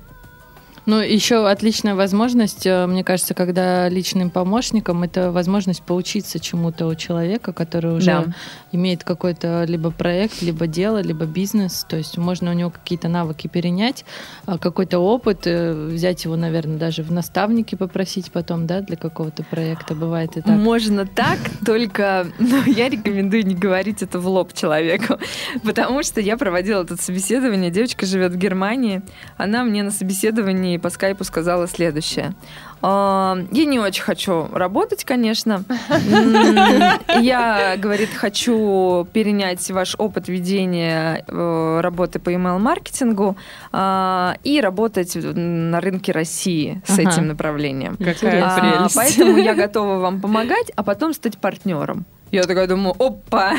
[0.86, 6.96] Ну, еще отличная возможность, э, мне кажется, когда личным помощником, это возможность поучиться чему-то у
[6.96, 8.26] человека, который уже Да.
[8.74, 11.86] имеет какой-то либо проект, либо дело, либо бизнес.
[11.88, 14.04] То есть можно у него какие-то навыки перенять,
[14.46, 19.43] а, какой-то опыт, э, взять его, наверное, даже в наставники попросить потом, да, для какого-то
[19.43, 19.96] проекта.
[19.96, 20.58] Бывает и так.
[20.58, 25.17] Можно так, только ну, я рекомендую не говорить это в лоб человеку,
[25.63, 29.02] потому что я проводила это собеседование, девочка живет в Германии,
[29.38, 32.34] она мне на собеседовании по скайпу сказала следующее.
[32.82, 35.64] «А, Я не очень хочу работать, конечно.
[37.20, 43.38] Я, говорит, хочу перенять ваш опыт ведения э, работы по email-маркетингу
[43.72, 47.10] а, и работать на рынке России с Ага.
[47.10, 47.96] этим направлением.
[47.98, 48.96] Какая А, прелесть.
[48.96, 52.06] поэтому я готова вам помогать, а потом стать партнером.
[52.34, 53.54] Я такая думаю, опа,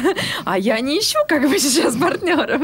[0.45, 2.63] а я не ищу как бы сейчас партнеров.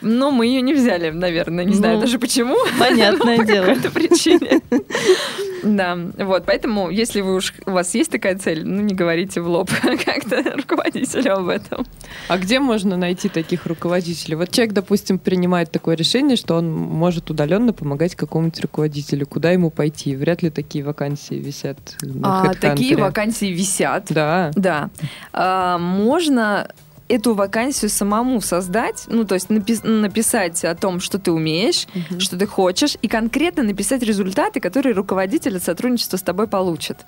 [0.00, 2.56] Но мы ее не взяли, наверное, не знаю Ну, даже почему.
[2.78, 3.66] понятное По дело.
[3.66, 4.60] какой-то причине.
[5.62, 9.48] Да, вот, поэтому, если вы уж, у вас есть такая цель, ну, не говорите в
[9.48, 9.68] лоб
[10.04, 11.84] как-то руководителю об этом.
[12.28, 14.36] А где можно найти таких руководителей?
[14.36, 19.26] Вот человек, допустим, принимает такое решение, что он может удаленно помогать какому-нибудь руководителю.
[19.26, 20.16] Куда ему пойти?
[20.16, 24.06] Вряд ли такие вакансии висят на А, такие вакансии висят.
[24.08, 24.52] Да.
[24.54, 24.88] Да.
[25.42, 26.68] А, можно
[27.08, 32.36] эту вакансию самому создать, ну, то есть напис- написать о том, что ты умеешь, что
[32.38, 36.98] ты хочешь, и конкретно написать результаты, которые руководитель от сотрудничества с тобой получит.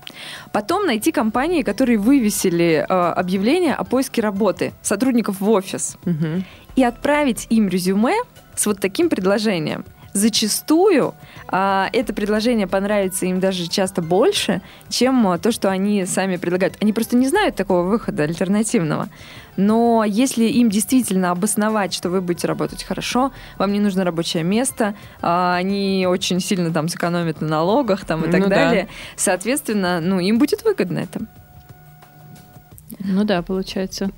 [0.51, 6.45] Потом найти компании, которые вывесили э, объявление о поиске работы сотрудников в офис Мгм.
[6.75, 8.17] и отправить им резюме
[8.57, 9.85] с вот таким предложением.
[10.15, 11.15] Зачастую
[11.49, 16.77] а, это предложение понравится им даже часто больше, чем а, то, что они сами предлагают.
[16.83, 19.09] Они просто не знают такого выхода альтернативного.
[19.57, 24.95] Но если им действительно обосновать, что вы будете работать хорошо, вам не нужно рабочее место,
[25.23, 28.55] а, они очень сильно там сэкономят на налогах там, и так Ну да.
[28.57, 31.21] далее, соответственно, ну, им будет выгодно это.
[33.01, 34.11] Ну да, получается.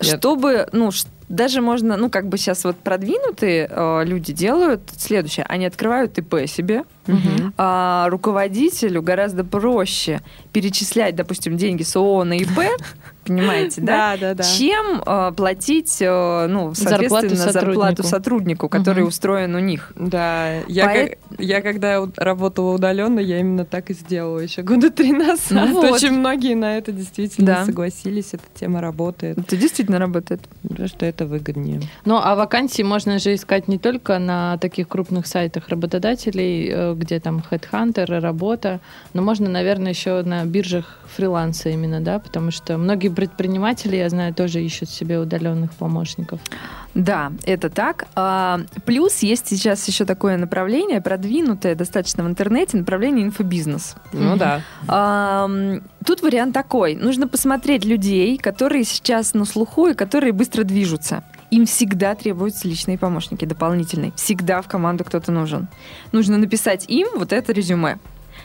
[0.00, 5.46] Чтобы, ну, ш- даже можно, ну, как бы сейчас вот продвинутые э, люди делают следующее.
[5.48, 7.54] Они открывают ИП себе, Мгм.
[7.56, 10.20] а руководителю гораздо проще
[10.52, 12.58] перечислять, допустим, деньги с ООО на ИП,
[13.24, 14.16] понимаете, да?
[14.20, 14.42] да, да.
[14.44, 18.68] Чем э, платить, э, ну, соответственно, Зарплату зарплату сотруднику.
[18.68, 19.08] который Мгм.
[19.08, 19.92] устроен у них.
[19.96, 24.90] Да, я, Поэт- как- я когда работала удаленно, я именно так и сделала еще года
[24.90, 25.50] три назад.
[25.50, 25.90] Ну вот.
[25.92, 27.64] Очень многие на это действительно Да.
[27.64, 30.40] согласились, эта тема работает, Это действительно работает.
[30.62, 31.80] потому что это выгоднее.
[32.04, 37.20] Ну, а вакансии можно же искать не только на таких крупных сайтах работодателей, э, где
[37.20, 38.80] там Headhunter, работа,
[39.14, 44.34] но можно, наверное, еще на биржах фриланса именно, да, потому что многие предприниматели, я знаю,
[44.34, 46.40] тоже ищут себе удаленных помощников.
[46.94, 48.06] Да, это так.
[48.14, 53.96] А, плюс есть сейчас еще такое направление, продвинутое достаточно в интернете, направление инфобизнес.
[54.12, 54.62] Ну да.
[56.06, 56.94] Тут вариант такой.
[56.94, 61.22] Нужно посмотреть людей, которые сейчас на слуху и которые быстро движутся.
[61.50, 64.12] Им всегда требуются личные помощники дополнительные.
[64.16, 65.68] Всегда в команду кто-то нужен.
[66.12, 67.98] Нужно написать им вот это резюме.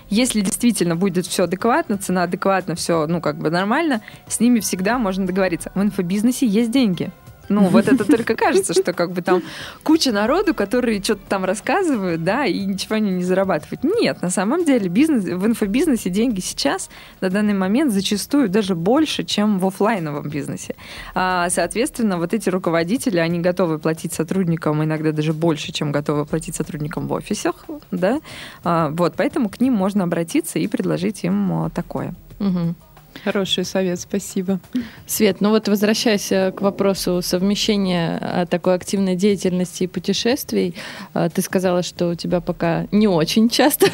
[0.10, 5.00] Если действительно будет все адекватно, цена адекватна, все, ну, как бы нормально, с ними всегда
[5.00, 5.72] можно договориться.
[5.74, 7.12] В инфобизнесе есть деньги.
[7.52, 9.42] Ну, вот это только кажется, что как бы там
[9.84, 13.84] куча народу, которые что-то там рассказывают, да, и ничего они не зарабатывают.
[13.84, 19.24] Нет, на самом деле бизнес, в инфобизнесе деньги сейчас на данный момент зачастую даже больше,
[19.24, 20.76] чем в оффлайновом бизнесе.
[21.14, 26.56] А, соответственно, вот эти руководители, они готовы платить сотрудникам иногда даже больше, чем готовы платить
[26.56, 28.22] сотрудникам в офисах, да.
[28.64, 32.14] А, вот, поэтому к ним можно обратиться и предложить им а, такое.
[32.40, 32.76] Мгм.
[33.24, 34.60] Хороший совет, спасибо.
[35.06, 40.74] Свет, ну вот возвращаясь э, к вопросу совмещения э, такой активной деятельности и путешествий,
[41.14, 43.88] э, ты сказала, что у тебя пока не очень часто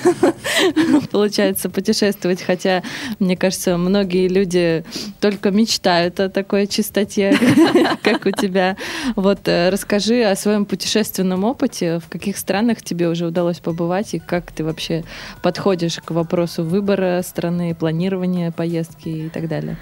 [1.12, 2.84] получается путешествовать, хотя,
[3.20, 4.86] мне кажется, многие люди
[5.20, 7.38] только мечтают о такой чистоте,
[8.04, 8.78] как у тебя.
[9.18, 14.54] Вот расскажи о своем путешественном опыте, в каких странах тебе уже удалось побывать и как
[14.54, 15.04] ты вообще
[15.42, 19.78] подходишь к вопросу выбора страны, планирования поездки и так далее.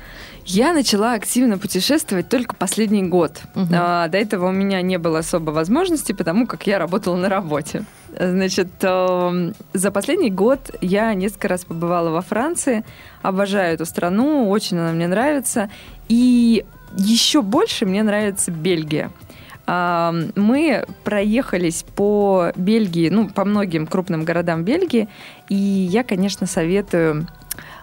[0.46, 3.42] Я начала активно путешествовать только последний год.
[3.56, 3.70] Мгм.
[3.74, 7.84] А, до этого у меня не было особо возможности, потому как я работала на работе.
[8.18, 12.86] Значит, эм, за последний год я несколько раз побывала во Франции.
[13.24, 15.70] Обожаю эту страну, очень она мне нравится.
[16.10, 16.64] И
[16.96, 19.12] еще больше мне нравится Бельгия.
[19.68, 25.10] Мы проехались по Бельгии, ну, по многим крупным городам Бельгии,
[25.50, 27.28] и я, конечно, советую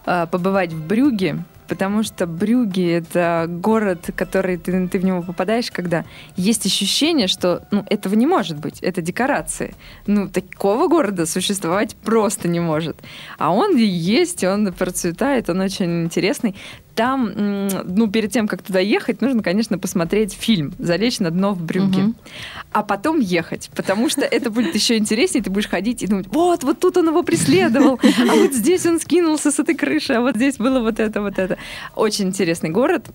[0.04, 6.04] побывать в Брюге, потому что Брюги— это город, который ты, ты в него попадаешь, когда
[6.36, 9.74] есть ощущение, что ну, этого не может быть, это декорации.
[10.06, 12.98] Ну, такого города существовать просто не может.
[13.38, 16.56] А он есть, он процветает, он очень интересный
[16.94, 17.32] там,
[17.86, 22.02] ну, перед тем, как туда ехать, нужно, конечно, посмотреть фильм «Залечь на дно в брюке»,
[22.02, 22.14] угу.
[22.72, 26.64] а потом ехать, потому что это будет еще интереснее, ты будешь ходить и думать, вот,
[26.64, 30.36] вот тут он его преследовал, а вот здесь он скинулся с этой крыши, а вот
[30.36, 31.58] здесь было вот это, вот это.
[31.94, 33.06] Очень интересный город.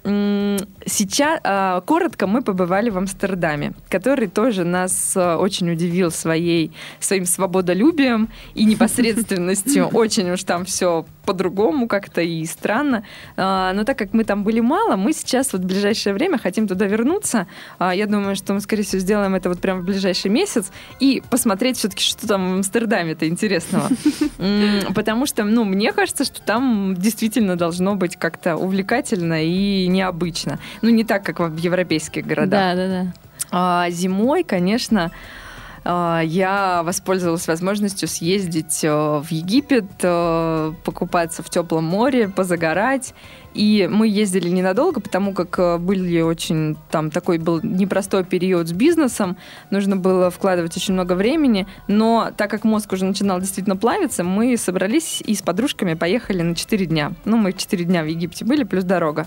[0.86, 7.26] Сейчас, а, коротко, мы побывали в Амстердаме, который тоже нас а, очень удивил своей, своим
[7.26, 9.88] свободолюбием и непосредственностью.
[9.94, 13.04] Очень уж там все по-другому как-то и странно.
[13.68, 16.68] А, но так как мы там были мало, мы сейчас вот в ближайшее время хотим
[16.68, 17.48] туда вернуться.
[17.80, 21.22] А, я думаю, что мы, скорее всего, сделаем это вот прямо в ближайший месяц и
[21.30, 23.90] посмотреть все-таки, что там в Амстердаме-то интересного.
[24.96, 30.60] Потому что, ну, мне кажется, что там действительно должно быть как-то увлекательно и необычно.
[30.82, 32.50] Ну, не так, как в европейских городах.
[32.50, 33.14] Да, да, да.
[33.52, 35.12] А зимой, конечно,
[35.88, 43.14] я воспользовалась возможностью съездить э, в Египет, э, покупаться в теплом море, позагорать.
[43.54, 48.72] И мы ездили ненадолго, потому как э, были очень там такой был непростой период с
[48.72, 49.38] бизнесом,
[49.70, 54.58] нужно было вкладывать очень много времени, но так как мозг уже начинал действительно плавиться, мы
[54.58, 57.14] собрались и с подружками поехали на 4 дня.
[57.26, 59.26] Ну, мы 4 дня в Египте были, плюс дорога.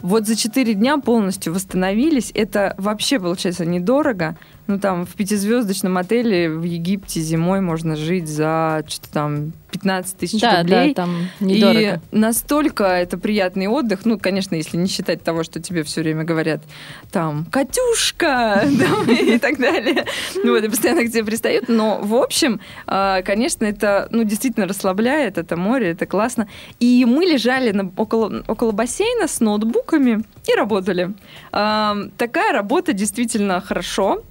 [0.00, 2.30] Вот за 4 дня полностью восстановились.
[2.34, 4.36] Это вообще, получается, недорого.
[4.66, 10.40] Ну, там, в пятизвездочном отеле в Египте зимой можно жить за что-то там 15 тысяч
[10.40, 10.94] да, рублей.
[10.94, 12.00] Да, там недорого.
[12.12, 16.24] И настолько это приятный отдых, ну, конечно, если не считать того, что тебе все время
[16.24, 16.62] говорят,
[17.10, 18.64] там, Катюшка,
[19.08, 20.04] и так далее.
[20.42, 21.68] Ну, вот, и постоянно к тебе пристают.
[21.68, 26.48] Но, в общем, а, конечно, это, ну, действительно расслабляет, это море, это классно.
[26.80, 31.12] И мы лежали около, около бассейна с ноутбуками и работали.
[31.50, 34.22] Такая работа действительно хорошо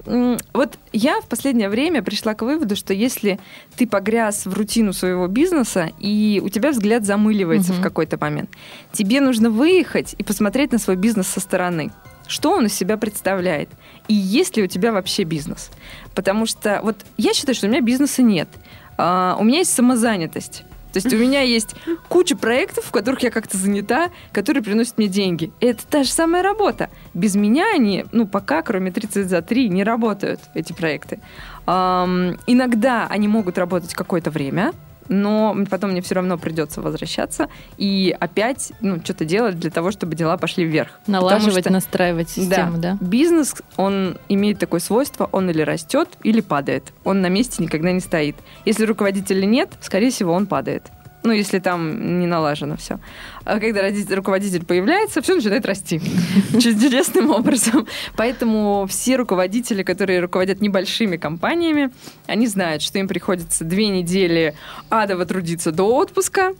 [0.53, 3.39] вот я в последнее время пришла к выводу, что если
[3.75, 7.79] ты погряз в рутину своего бизнеса, и у тебя взгляд замыливается угу.
[7.79, 8.49] в какой-то момент,
[8.91, 11.91] тебе нужно выехать и посмотреть на свой бизнес со стороны.
[12.27, 13.69] Что он из себя представляет?
[14.07, 15.69] И есть ли у тебя вообще бизнес?
[16.15, 18.49] Потому что вот я считаю, что у меня бизнеса нет.
[18.97, 20.63] Uh, у меня есть самозанятость.
[20.95, 21.75] То есть у меня есть
[22.07, 25.51] куча проектов, в которых я как-то занята, которые приносят мне деньги.
[25.59, 26.89] Это та же самая работа.
[27.13, 31.19] Без меня они, ну, пока, кроме 30 за 3, не работают, эти проекты.
[31.67, 34.71] Эм, иногда они могут работать какое-то время,
[35.07, 40.15] но потом мне все равно придется возвращаться и опять ну, что-то делать для того, чтобы
[40.15, 40.99] дела пошли вверх.
[41.07, 43.05] Налаживать, что, настраивать систему, да, да?
[43.05, 46.93] Бизнес, он имеет такое свойство, он или растет, или падает.
[47.03, 48.35] Он на месте никогда не стоит.
[48.65, 50.91] Если руководителя нет, скорее всего, он падает.
[51.25, 52.99] Ну, если там не налажено все.
[53.45, 55.99] А когда родитель, руководитель появляется, все начинает расти
[56.51, 57.87] чудесным образом.
[58.15, 61.89] Поэтому все руководители, которые руководят небольшими компаниями,
[62.27, 64.53] они знают, что им приходится две недели
[64.89, 66.53] адово трудиться до отпуска,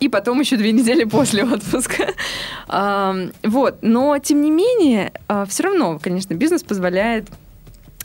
[0.00, 2.08] и потом еще две недели после отпуска.
[2.68, 3.78] Вот.
[3.82, 7.28] Но, тем не менее, а, все равно, конечно, бизнес позволяет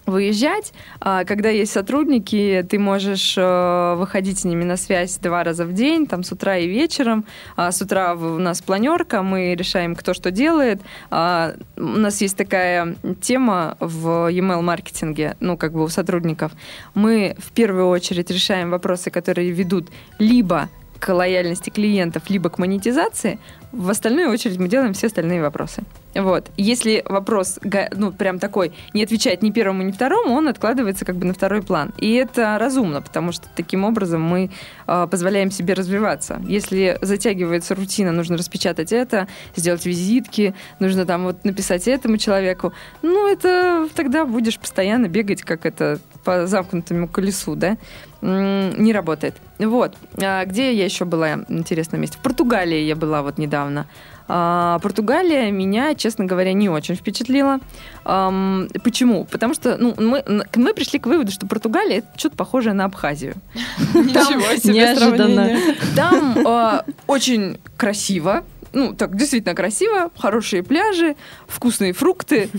[0.05, 0.73] выезжать.
[0.99, 5.73] А, когда есть сотрудники, ты можешь э, выходить с ними на связь два раза в
[5.73, 7.25] день, там с утра и вечером.
[7.55, 10.81] А, с утра у нас планерка, мы решаем, кто что делает.
[11.09, 16.51] А, у нас есть такая тема в email-маркетинге, ну, как бы у сотрудников.
[16.93, 19.89] Мы в первую очередь решаем вопросы, которые ведут
[20.19, 23.37] либо к лояльности клиентов, либо к монетизации,
[23.73, 25.83] в остальную очередь мы делаем все остальные вопросы.
[26.13, 26.51] Вот.
[26.57, 27.59] Если вопрос,
[27.95, 31.63] ну, прям такой, не отвечает ни первому, ни второму, он откладывается как бы на второй
[31.63, 31.91] план.
[31.97, 34.51] И это разумно, потому что таким образом мы
[34.87, 36.39] э, позволяем себе развиваться.
[36.47, 43.27] Если затягивается рутина, нужно распечатать это, сделать визитки, нужно там вот написать этому человеку, ну,
[43.27, 47.77] это тогда будешь постоянно бегать, как это по замкнутому колесу, да,
[48.21, 49.35] не работает.
[49.59, 49.95] Вот.
[50.21, 52.17] А где я еще была в интересном месте?
[52.17, 53.85] В Португалии я была вот недавно.
[54.27, 57.59] А, Португалия меня, честно говоря, не очень впечатлила.
[58.03, 59.25] Почему?
[59.25, 60.23] Потому что ну, мы,
[60.55, 63.35] мы пришли к выводу, что Португалия это что-то похожее на Абхазию.
[63.93, 65.49] Ничего себе Неожиданно.
[65.95, 71.15] Там а, очень красиво, ну, так, действительно красиво, хорошие пляжи,
[71.47, 72.49] вкусные фрукты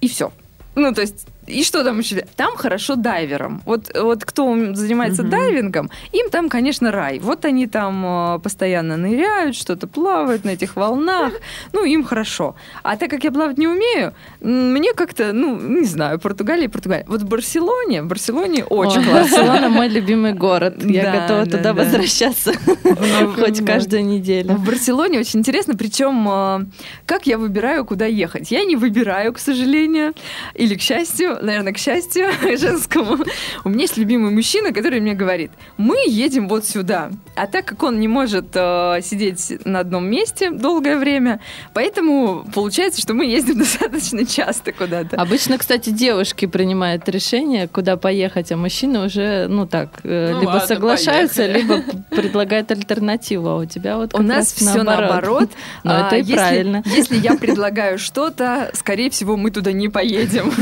[0.00, 0.32] и все.
[0.74, 2.24] Ну, то есть и что там еще?
[2.36, 3.62] Там хорошо дайвером.
[3.64, 5.30] Вот, вот кто занимается Мгм.
[5.30, 7.18] дайвингом, им там, конечно, рай.
[7.18, 8.04] Вот они там
[8.36, 11.32] э, постоянно ныряют, что-то плавают на этих волнах.
[11.72, 12.54] Ну, им хорошо.
[12.82, 17.04] А так как я плавать не умею, мне как-то, ну, не знаю, Португалия и Португалия.
[17.08, 19.36] Вот в Барселоне, в Барселоне очень Ой, классно.
[19.38, 20.82] Барселона мой любимый город.
[20.84, 21.74] Я Да, готова да, туда да.
[21.74, 22.52] возвращаться
[23.36, 24.54] хоть каждую неделю.
[24.54, 26.64] В Барселоне очень интересно, причем э,
[27.06, 28.50] как я выбираю, куда ехать.
[28.50, 30.14] Я не выбираю, к сожалению,
[30.54, 33.24] или к счастью, наверное, к счастью женскому.
[33.64, 37.10] У меня есть любимый мужчина, который мне говорит, мы едем вот сюда.
[37.34, 41.40] А так как он не может э, сидеть на одном месте долгое время,
[41.74, 45.16] поэтому получается, что мы ездим достаточно часто куда-то.
[45.16, 50.50] Обычно, кстати, девушки принимают решение, куда поехать, а мужчины уже, ну так, э, Ну либо
[50.50, 51.62] ладно, соглашаются, поехали.
[51.62, 53.48] либо предлагают альтернативу.
[53.48, 55.50] А у тебя вот У нас все наоборот.
[55.84, 56.82] Но это и если, правильно.
[56.86, 60.52] Если я предлагаю что-то, скорее всего, мы туда не поедем.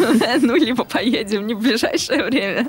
[0.40, 2.66] Ну, либо поедем не в ближайшее время.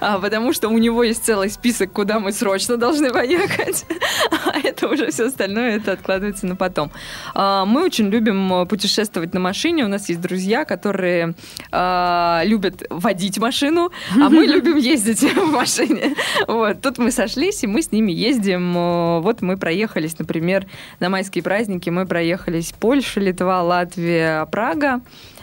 [0.00, 3.84] А, Потому что у него есть целый список, куда мы срочно должны поехать.
[4.30, 6.90] А это уже все остальное, это откладывается на потом.
[7.34, 9.84] А, Мы очень любим э, путешествовать на машине.
[9.84, 11.34] У нас есть друзья, которые
[11.72, 16.14] а, любят водить машину, а мы любим ездить в машине.
[16.46, 16.80] Вот.
[16.80, 18.76] Тут мы сошлись, и мы с ними ездим.
[18.76, 20.66] Э, Вот мы проехались, например,
[21.00, 25.00] на майские праздники мы проехались Польша, Литва, Латвия, Прага.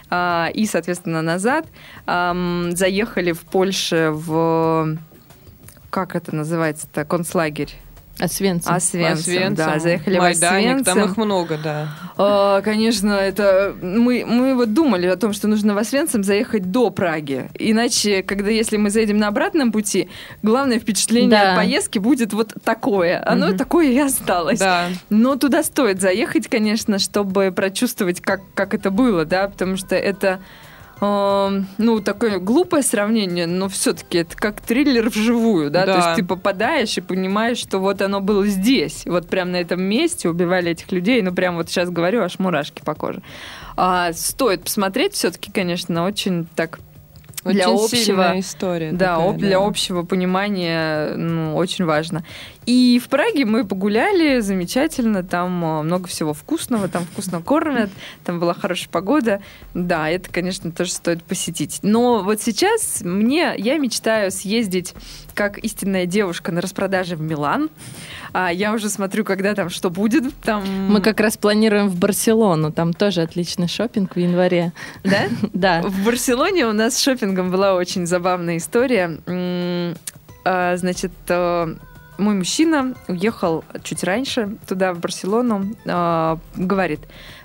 [0.09, 1.67] А, И, соответственно, назад
[2.05, 4.97] заехали в Польше в
[5.89, 7.73] как это называется-то, концлагерь.
[8.19, 8.73] Освенцим.
[8.73, 11.11] Освенцим, да, заехали Майданик, в там Освенцим.
[11.11, 11.87] их много, да.
[12.17, 16.89] А, конечно, это мы, мы вот думали о том, что нужно в Освенцим заехать до
[16.89, 17.49] Праги.
[17.59, 20.09] Иначе, когда если мы заедем на обратном пути,
[20.41, 21.51] главное впечатление Да.
[21.51, 23.23] от поездки будет вот такое.
[23.25, 23.57] Оно Мгм.
[23.57, 24.59] такое и осталось.
[24.59, 24.87] Да.
[25.09, 30.39] Но туда стоит заехать, конечно, чтобы прочувствовать, как, как это было, да, потому что это
[31.01, 35.85] э, ну, такое глупое сравнение, но все-таки это как триллер вживую, да?
[35.85, 35.93] Да.
[35.93, 39.81] То есть ты попадаешь и понимаешь, что вот оно было здесь, вот прям на этом
[39.81, 43.21] месте убивали этих людей, ну, прям вот сейчас говорю, аж мурашки по коже.
[43.75, 46.79] А, стоит посмотреть все-таки, конечно, очень так
[47.43, 48.91] для Очень общего история.
[48.91, 52.25] да, такая, об- для общего понимания ну, очень важно.
[52.67, 57.89] И в Праге мы погуляли замечательно, там э, много всего вкусного, там вкусно кормят,
[58.25, 59.41] там была хорошая погода.
[59.73, 61.79] Да, это, конечно, тоже стоит посетить.
[61.81, 64.93] Но вот сейчас мне, я мечтаю съездить
[65.33, 67.69] как истинная девушка на распродаже в Милан.
[68.33, 70.35] А я уже смотрю, когда там что будет.
[70.43, 70.65] Там...
[70.89, 72.73] Мы как раз планируем в Барселону.
[72.73, 74.73] Там тоже отличный шопинг в январе.
[75.05, 75.27] Да?
[75.53, 75.81] Да.
[75.83, 79.19] В Барселоне у нас с шопингом была очень забавная история.
[80.43, 81.75] А, Значит, э,
[82.17, 87.01] мой мужчина уехал чуть раньше туда, в Барселону, а, говорит,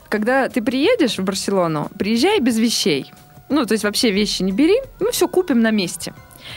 [0.08, 3.12] когда ты приедешь в Барселону, приезжай без вещей.
[3.48, 6.14] Ну, то есть вообще вещи не бери, мы все купим на месте.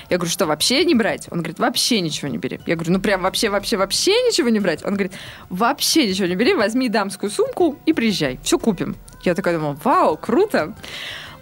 [0.10, 1.28] Я говорю, что вообще не брать?
[1.32, 2.60] Он говорит, вообще ничего не бери.
[2.66, 4.84] Я говорю, ну прям вообще, вообще, вообще ничего не брать?
[4.84, 5.14] Он говорит,
[5.50, 8.96] вообще ничего не бери, возьми дамскую сумку и приезжай, все купим.
[9.24, 10.74] Я такая думала, вау, круто.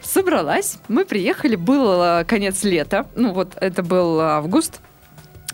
[0.01, 4.81] Собралась, мы приехали, был э, конец лета, ну вот это был август,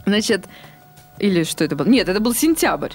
[0.05, 0.45] значит,
[1.19, 1.85] или что это был?
[1.85, 2.93] Нет, это был сентябрь.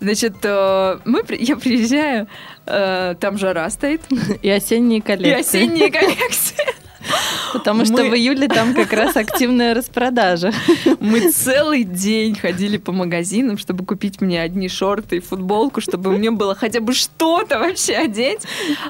[0.00, 2.28] Значит, э, мы, я приезжаю,
[2.66, 4.02] э, там жара стоит,
[4.42, 5.40] И осенние и коллекции.
[5.40, 6.56] осенние коллекции.
[7.52, 10.52] Потому что Мы- в июле там как раз активная распродажа.
[11.00, 16.30] Мы целый день ходили по магазинам, чтобы купить мне одни шорты и футболку, чтобы мне
[16.30, 18.40] было хотя бы что-то вообще одеть.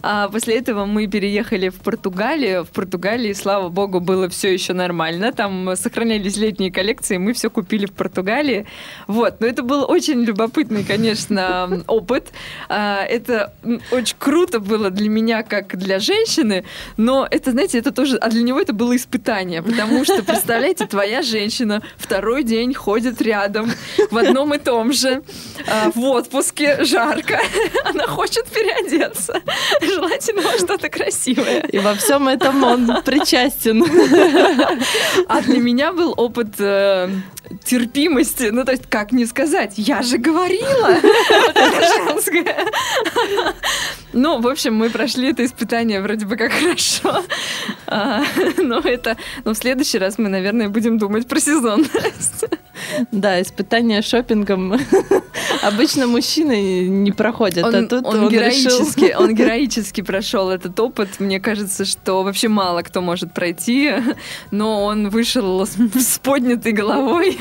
[0.02, 2.64] А после этого мы переехали в Португалию.
[2.64, 5.32] В Португалии, слава богу, было все еще нормально.
[5.32, 8.66] Там сохранялись летние коллекции, мы все купили в Португалии.
[9.06, 12.28] Вот, но это был очень любопытный, конечно, опыт.
[12.68, 13.52] А, Это
[13.90, 16.64] очень круто было для меня, как для женщины,
[16.96, 21.22] но это, знаете, это тоже, а для него это было испытание, потому что, представляете, твоя
[21.22, 23.70] женщина второй день ходит рядом
[24.10, 25.22] в одном и том же,
[25.68, 27.40] а, в отпуске, жарко,
[27.84, 29.40] она хочет переодеться,
[29.80, 31.60] желательно во что-то красивое.
[31.60, 33.84] И во всем этом он причастен.
[35.28, 37.08] А для меня был опыт э,
[37.64, 38.50] терпимости.
[38.52, 39.74] Ну, то есть, как не сказать?
[39.76, 40.96] Я же говорила!
[41.02, 42.56] Вот это женское.
[44.12, 47.24] Ну, в общем, мы прошли это испытание вроде бы как хорошо.
[47.96, 48.22] А,
[48.62, 49.16] Но это...
[49.44, 52.44] Но в следующий раз мы, наверное, будем думать про сезонность.
[53.10, 54.78] Да, испытания шопингом
[55.62, 59.22] обычно мужчины не проходят, а Он, тут он он, героически, решил.
[59.22, 61.18] он героически прошел этот опыт.
[61.18, 63.92] Мне кажется, что вообще мало кто может пройти,
[64.50, 67.38] но он вышел с, с поднятой головой.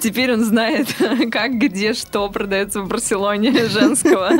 [0.00, 0.88] Теперь он знает,
[1.30, 4.32] как, где, что продается в Барселоне женского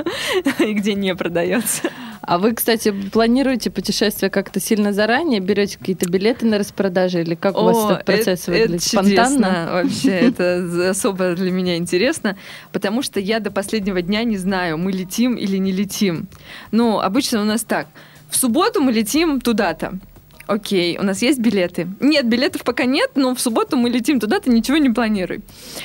[0.59, 1.91] и где не продается.
[2.23, 5.41] А вы, кстати, планируете путешествие как-то сильно заранее?
[5.41, 7.23] Берете какие-то билеты на распродаже?
[7.23, 8.75] Или как у вас этот процесс это, выглядит?
[8.75, 9.69] Это Спонтанно?
[9.73, 10.11] вообще.
[10.11, 12.37] Это особо для меня интересно,
[12.71, 16.29] потому что я до последнего дня не знаю, мы летим или не летим.
[16.71, 17.89] Ну, обычно у нас так.
[18.31, 19.99] В субботу мы летим туда-то.
[20.47, 21.89] Окей, у нас есть билеты?
[22.01, 25.41] Нет, билетов пока нет, но в субботу мы летим туда, ты ничего не планируй.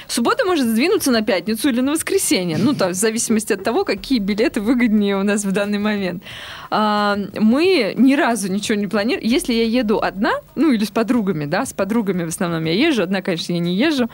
[0.08, 4.20] Суббота может сдвинуться на пятницу или на воскресенье, ну, там, в зависимости от того, какие
[4.20, 6.24] билеты выгоднее у нас в данный момент.
[6.70, 9.28] А, мы ни разу ничего не планируем.
[9.28, 13.04] Если я еду одна, ну, или с подругами, да, с подругами в основном я езжу,
[13.04, 14.10] одна, конечно, я не езжу,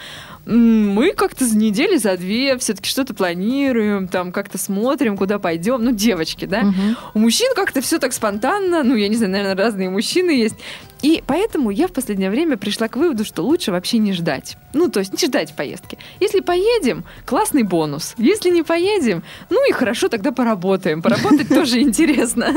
[0.46, 5.92] мы как-то за недели, за две все-таки что-то планируем, там, как-то смотрим, куда пойдем, ну,
[5.92, 6.64] девочки, да.
[6.64, 6.98] Мгм.
[7.14, 10.57] У мужчин как-то все так спонтанно, ну, я не знаю, наверное, разные мужчины есть.
[11.04, 14.58] И поэтому я в последнее время пришла к выводу, что лучше вообще не ждать.
[14.74, 15.98] Ну, то есть не ждать поездки.
[16.22, 18.16] Если поедем, классный бонус.
[18.18, 21.02] Если не поедем, ну и хорошо, тогда поработаем.
[21.02, 22.56] Поработать тоже интересно.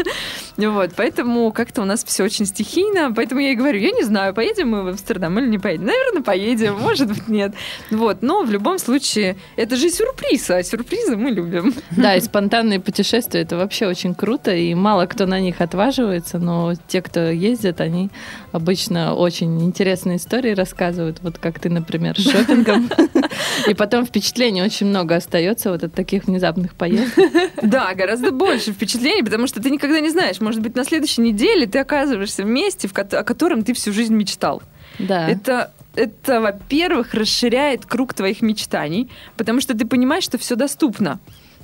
[0.57, 3.13] Вот, поэтому как-то у нас все очень стихийно.
[3.13, 5.87] Поэтому я и говорю, я не знаю, поедем мы в Амстердам или не поедем.
[5.87, 7.53] Наверное, поедем, может быть, нет.
[7.91, 11.75] Вот, но в любом случае, это же сюрприз, а сюрпризы мы любим.
[11.97, 16.75] Да, и спонтанные путешествия это вообще очень круто, и мало кто на них отваживается, но
[16.89, 18.11] те, кто ездят, они
[18.53, 22.91] обычно очень интересные истории рассказывают, вот как ты, например, с шопингом.
[23.69, 27.31] И потом впечатлений очень много остается вот от таких внезапных поездок.
[27.63, 31.67] Да, гораздо больше впечатлений, потому что ты никогда не знаешь, может быть, на следующей неделе
[31.67, 34.63] ты оказываешься в месте, о котором ты всю жизнь мечтал.
[34.99, 35.29] Да.
[35.29, 41.19] Это, это, во-первых, расширяет круг твоих мечтаний, потому что ты понимаешь, что все доступно.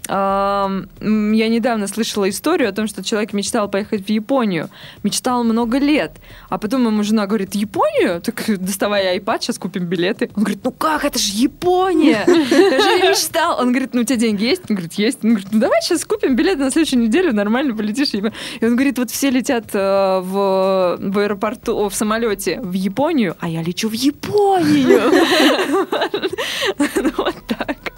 [0.09, 4.69] Я недавно слышала историю о том, что человек мечтал поехать в Японию.
[5.03, 6.13] Мечтал много лет.
[6.49, 8.21] А потом ему жена говорит, Японию?
[8.21, 10.31] Так доставай iPad, сейчас купим билеты.
[10.35, 12.25] Он говорит, ну как, это же Япония!
[12.27, 13.61] Я же мечтал.
[13.61, 14.63] Он говорит, ну у тебя деньги есть?
[14.69, 15.25] Он говорит, есть.
[15.25, 18.11] Он говорит, ну давай сейчас купим билеты на следующую неделю, нормально полетишь.
[18.11, 18.37] в Японию».
[18.61, 23.49] И он говорит, вот все летят э, в, в аэропорту, в самолете в Японию, а
[23.49, 25.03] я лечу в Японию.
[26.79, 27.92] Ну, Вот так.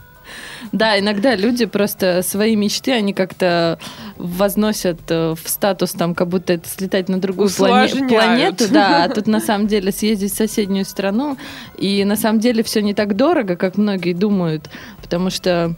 [0.75, 3.79] Да, иногда люди просто свои мечты, они как-то
[4.17, 9.09] возносят э, в статус, там, как будто это слетать на другую плане- планету, да, а
[9.09, 11.37] тут на самом деле съездить в соседнюю страну,
[11.79, 14.69] и на самом деле все не так дорого, как многие думают,
[15.01, 15.75] потому что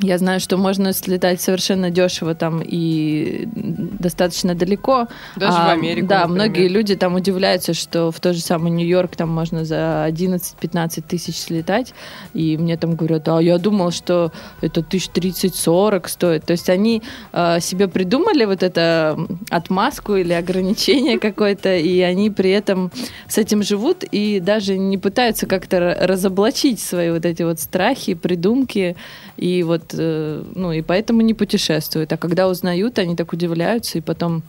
[0.00, 5.08] я знаю, что можно слетать совершенно дешево там и достаточно далеко.
[5.36, 6.34] Даже А, в Америку, Да, например.
[6.48, 11.36] многие люди там удивляются, что в тот же самый Нью-Йорк там можно за 11-15 тысяч
[11.36, 11.94] слетать.
[12.34, 16.44] И мне там говорят, а я думал, что это тысяч 30-40 стоит.
[16.44, 19.16] То есть они э, себе придумали вот это
[19.50, 22.90] отмазку или ограничение какое-то, и они при этом
[23.28, 28.14] с этим живут и даже не пытаются как-то ра- разоблачить свои вот эти вот страхи,
[28.14, 28.96] придумки.
[29.36, 32.12] И вот, э, ну, и поэтому не путешествуют.
[32.12, 34.42] А когда узнают, они так удивляются, и потом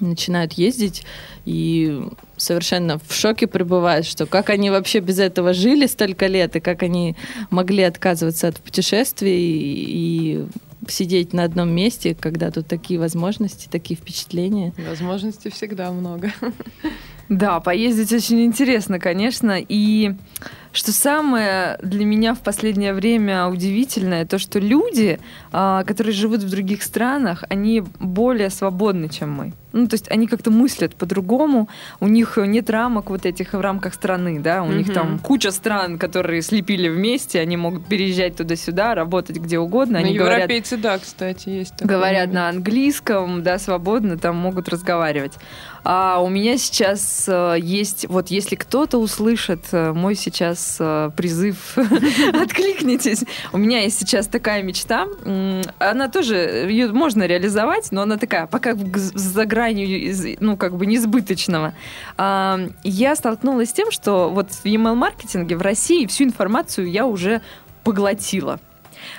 [0.00, 1.04] начинают ездить
[1.44, 2.02] и
[2.36, 6.82] совершенно в шоке пребывают, что как они вообще без этого жили столько лет, и как
[6.82, 7.16] они
[7.50, 10.46] могли отказываться от путешествий и, и
[10.88, 14.72] сидеть на одном месте, когда тут такие возможности, такие впечатления.
[14.88, 16.32] Возможностей всегда много.
[17.30, 19.58] Да, поездить очень интересно, конечно.
[19.58, 20.14] И
[20.74, 25.18] что самое для меня в последнее время удивительное, то, что люди,
[25.52, 29.52] а, которые живут в других странах, они более свободны, чем мы.
[29.72, 31.68] Ну, то есть они как-то мыслят по-другому,
[31.98, 34.94] у них нет рамок вот этих в рамках страны, да, у них Мгм.
[34.94, 40.16] там куча стран, которые слепили вместе, они могут переезжать туда-сюда, работать где угодно, Ну, они
[40.16, 41.96] говорят, европейцы, да, кстати, есть такое.
[41.96, 45.32] говорят на английском, да, свободно там могут разговаривать.
[45.84, 51.76] А у меня сейчас э, есть, вот если кто-то услышит э, мой сейчас э, призыв,
[52.32, 53.24] откликнитесь.
[53.52, 55.06] У меня есть сейчас такая мечта,
[55.78, 61.74] она тоже, ее можно реализовать, но она такая, пока за гранью, ну, как бы несбыточного.
[62.16, 67.42] А, Я столкнулась с тем, что вот в email-маркетинге в России всю информацию я уже
[67.82, 68.58] поглотила.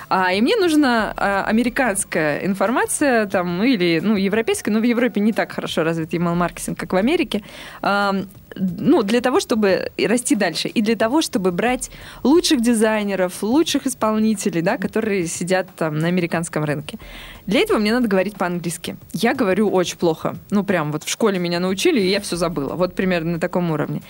[0.10, 5.22] А, и мне нужна а, американская информация, там, ну, или ну, европейская, но в Европе
[5.22, 7.44] не так хорошо развит email-маркетинг, как в Америке.
[7.82, 8.16] А,
[8.58, 11.92] ну, для того, чтобы расти дальше, и для того, чтобы брать
[12.24, 16.98] лучших дизайнеров, лучших исполнителей, да, которые сидят там на американском рынке.
[17.46, 18.98] Для этого мне надо говорить по-английски.
[19.14, 20.38] Я говорю очень плохо.
[20.52, 22.76] Ну, прям вот в школе меня научили, и я все забыла.
[22.76, 24.02] Вот примерно на таком уровне.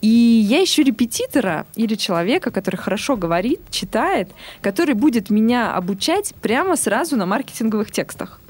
[0.00, 4.30] И я ищу репетитора или человека, который хорошо говорит, читает,
[4.60, 8.40] который будет меня обучать прямо сразу на маркетинговых текстах.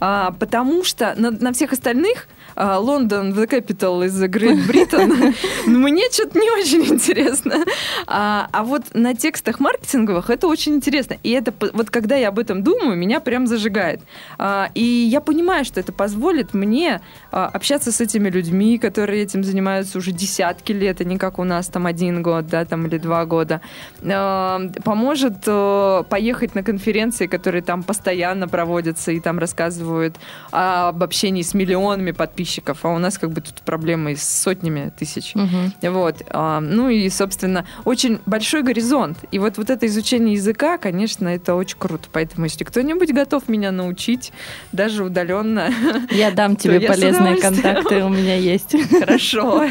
[0.00, 2.26] а, потому что на, на всех остальных
[2.56, 5.34] Лондон, the capital the Great Britain,
[5.66, 7.64] мне что-то не очень интересно.
[8.06, 11.16] А, а вот на текстах маркетинговых это очень интересно.
[11.22, 14.00] И это вот когда я об этом думаю, меня прям зажигает.
[14.38, 17.00] А, и я понимаю, что это позволит мне
[17.30, 21.44] а, общаться с этими людьми, которые этим занимаются уже десятки лет, а не как у
[21.44, 23.60] нас там один год, да, там или два года.
[24.02, 30.16] А, поможет а, поехать на конференции, которые там постоянно проводятся и там рассказывают
[30.50, 32.41] об общении с миллионами подписчиков,
[32.82, 35.34] а у нас как бы тут проблемы с сотнями тысяч.
[35.34, 35.90] Угу.
[35.90, 36.22] Вот.
[36.32, 39.18] Ну и, собственно, очень большой горизонт.
[39.30, 42.08] И вот, вот это изучение языка, конечно, это очень круто.
[42.12, 44.32] Поэтому, если кто-нибудь готов меня научить,
[44.72, 45.70] даже удаленно...
[46.10, 48.74] Я дам тебе полезные контакты, у меня есть.
[49.00, 49.66] Хорошо.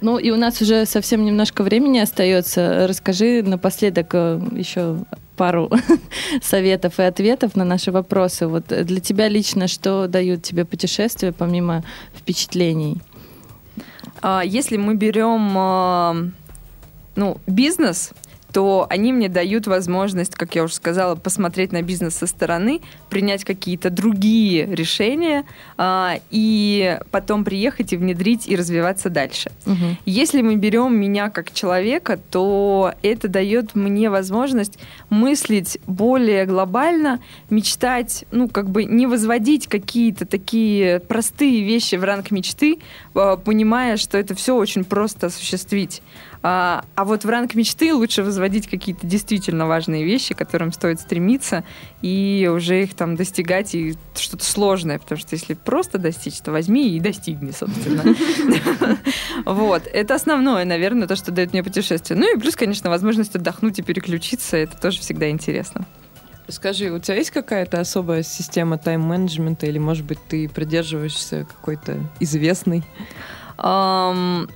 [0.00, 2.86] Ну и у нас уже совсем немножко времени остается.
[2.86, 4.98] Расскажи напоследок э, еще
[5.36, 5.70] пару
[6.42, 8.46] советов и ответов на наши вопросы.
[8.46, 11.84] Вот для тебя лично что дают тебе путешествия помимо
[12.14, 13.00] впечатлений?
[14.22, 16.16] А, если мы берем а,
[17.16, 18.12] ну, бизнес,
[18.56, 22.80] то они мне дают возможность, как я уже сказала, посмотреть на бизнес со стороны,
[23.10, 25.44] принять какие-то другие решения
[25.76, 29.50] а, и потом приехать и внедрить и развиваться дальше.
[29.66, 29.98] Угу.
[30.06, 34.78] Если мы берем меня как человека, то это дает мне возможность
[35.10, 42.30] мыслить более глобально, мечтать, ну, как бы не возводить какие-то такие простые вещи в ранг
[42.30, 42.78] мечты,
[43.12, 46.00] а, понимая, что это все очень просто осуществить.
[46.48, 51.00] А, а вот в ранг мечты лучше возводить какие-то действительно важные вещи, к которым стоит
[51.00, 51.64] стремиться,
[52.02, 56.88] и уже их там достигать, и что-то сложное, потому что если просто достичь, то возьми
[56.90, 58.04] и достигни, собственно.
[59.44, 59.88] Вот.
[59.92, 62.16] Это основное, наверное, то, что дает мне путешествие.
[62.16, 65.84] Ну и плюс, конечно, возможность отдохнуть и переключиться, это тоже всегда интересно.
[66.46, 72.84] Скажи, у тебя есть какая-то особая система тайм-менеджмента, или, может быть, ты придерживаешься какой-то известной?
[73.58, 74.48] Um,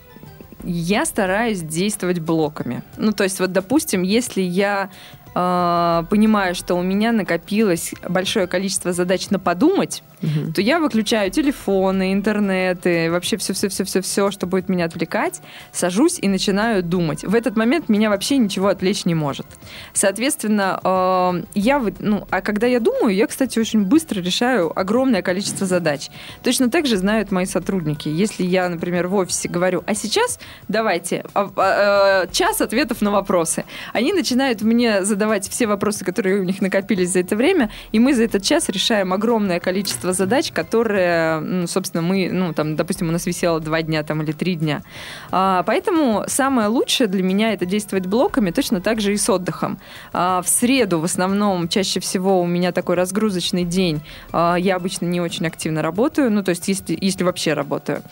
[0.65, 2.83] я стараюсь действовать блоками.
[2.97, 4.91] Ну, то есть, вот, допустим, если я
[5.35, 10.53] э, понимаю, что у меня накопилось большое количество задач на подумать, угу.
[10.53, 15.41] то я выключаю телефоны, интернеты, вообще все-все-все-все-все, что будет меня отвлекать,
[15.73, 17.25] сажусь и начинаю думать.
[17.25, 19.47] В этот момент меня вообще ничего отвлечь не может.
[19.93, 25.67] Соответственно, э, я, ну, а когда я думаю, я, кстати, очень быстро решаю огромное количество
[25.67, 26.11] задач.
[26.43, 28.09] Точно так же знают мои сотрудники.
[28.09, 33.11] Если я, например, в офисе говорю, а сейчас давайте а, а, э, час ответов на
[33.11, 35.20] вопросы, они начинают мне задавать
[35.51, 39.13] все вопросы, которые у них накопились за это время, и мы за этот час решаем
[39.13, 44.03] огромное количество задач, которые, ну, собственно, мы, ну, там, допустим, у нас висело два дня
[44.03, 44.83] там, или три дня.
[45.31, 49.79] А, поэтому самое лучшее для меня это действовать блоками, точно так же и с отдыхом.
[50.13, 54.01] А, в среду в основном чаще всего у меня такой разгрузочный день.
[54.33, 58.03] А, я обычно не очень активно работаю, ну, то есть если, если вообще работаю.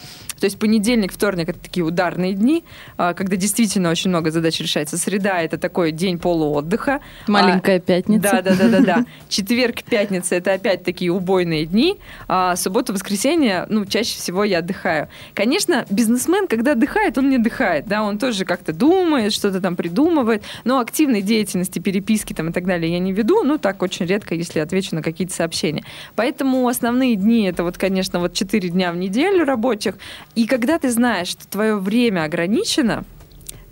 [0.40, 2.64] То есть понедельник, вторник это такие ударные дни,
[2.96, 4.96] а, когда действительно очень много задач решается.
[4.96, 6.97] Среда это такой день полуотдыха.
[7.26, 8.22] Маленькая а, пятница.
[8.22, 9.04] Да, да, да, да, да.
[9.28, 11.98] Четверг, пятница это опять такие убойные дни.
[12.26, 15.08] А суббота, воскресенье, ну, чаще всего я отдыхаю.
[15.34, 20.42] Конечно, бизнесмен, когда отдыхает, он не отдыхает, да, он тоже как-то думает, что-то там придумывает,
[20.64, 24.34] но активной деятельности, переписки там и так далее я не веду, ну, так очень редко,
[24.34, 25.84] если отвечу на какие-то сообщения.
[26.16, 29.96] Поэтому основные дни это вот, конечно, вот 4 дня в неделю рабочих,
[30.34, 33.04] и когда ты знаешь, что твое время ограничено,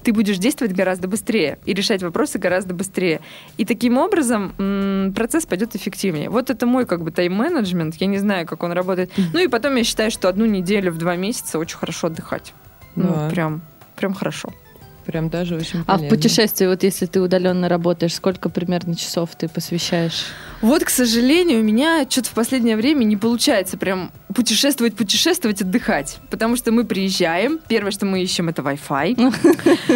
[0.06, 3.20] ты будешь действовать гораздо быстрее и решать вопросы гораздо быстрее.
[3.56, 6.30] И таким образом м- процесс пойдет эффективнее.
[6.30, 7.96] Вот это мой как бы тайм-менеджмент.
[7.96, 9.10] Я не знаю, как он работает.
[9.32, 12.54] Ну и потом я считаю, что одну неделю в два месяца очень хорошо отдыхать.
[12.94, 13.28] Ну, да.
[13.30, 13.62] прям,
[13.96, 14.50] прям хорошо.
[15.06, 15.94] Прям даже очень полезно.
[15.94, 20.26] А в путешествии, вот если ты удаленно работаешь, сколько примерно часов ты посвящаешь?
[20.62, 26.18] Вот, к сожалению, у меня что-то в последнее время не получается прям путешествовать, путешествовать, отдыхать.
[26.28, 29.34] Потому что мы приезжаем, первое, что мы ищем, это Wi-Fi.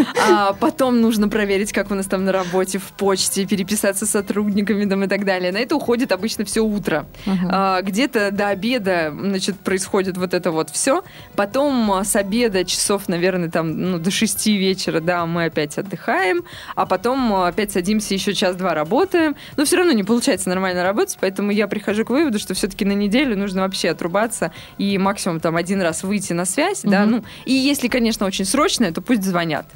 [0.23, 4.89] А потом нужно проверить, как у нас там на работе, в почте, переписаться с сотрудниками
[4.89, 5.53] там, и так далее.
[5.53, 7.07] На это уходит обычно все утро.
[7.51, 11.03] А, где-то до обеда, значит, происходит вот это вот все.
[11.37, 16.45] Потом а, с обеда часов, наверное, там, ну, до 6 вечера, да, мы опять отдыхаем,
[16.75, 19.37] а потом а, опять садимся еще час-два работаем.
[19.57, 22.93] Но все равно не получается нормально работать, поэтому я прихожу к выводу, что все-таки на
[22.93, 24.30] неделю нужно вообще отрубаться
[24.79, 26.91] и максимум там один раз выйти на связь, угу.
[26.91, 29.67] да, ну, и если, конечно, очень срочное, то пусть звонят.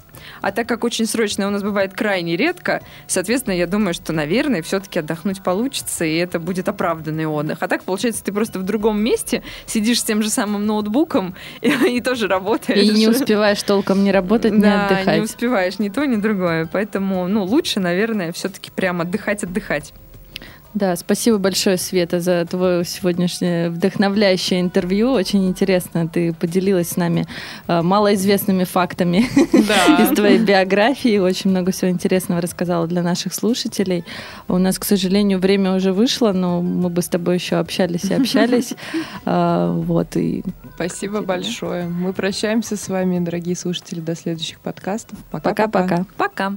[0.41, 4.63] А так как очень срочное у нас бывает крайне редко, соответственно, я думаю, что, наверное,
[4.63, 7.59] все-таки отдохнуть получится, и это будет оправданный отдых.
[7.61, 11.69] А так, получается, ты просто в другом месте сидишь с тем же самым ноутбуком и,
[11.97, 12.83] и тоже работаешь.
[12.83, 15.19] И не успеваешь толком не работать, не да, отдыхать.
[15.19, 16.69] не успеваешь ни то, ни другое.
[16.71, 19.93] Поэтому, ну, лучше, наверное, все-таки прям отдыхать-отдыхать.
[20.75, 25.13] Да, спасибо большое, Света, за твое сегодняшнее вдохновляющее интервью.
[25.13, 27.27] Очень интересно, ты поделилась с нами
[27.69, 29.25] э, малоизвестными фактами
[29.69, 30.03] Да.
[30.03, 31.19] из твоей биографии.
[31.19, 34.05] Очень много всего интересного рассказала для наших слушателей.
[34.49, 38.15] У нас, к сожалению, время уже вышло, но мы бы с тобой еще общались и
[38.21, 38.75] общались.
[39.27, 40.43] Э, Вот, и
[40.75, 41.27] Спасибо Тебе.
[41.27, 41.85] большое.
[41.87, 45.17] Мы прощаемся с вами, дорогие слушатели, до следующих подкастов.
[45.31, 45.69] Пока-пока.
[45.69, 46.07] пока-пока.
[46.17, 46.57] Пока.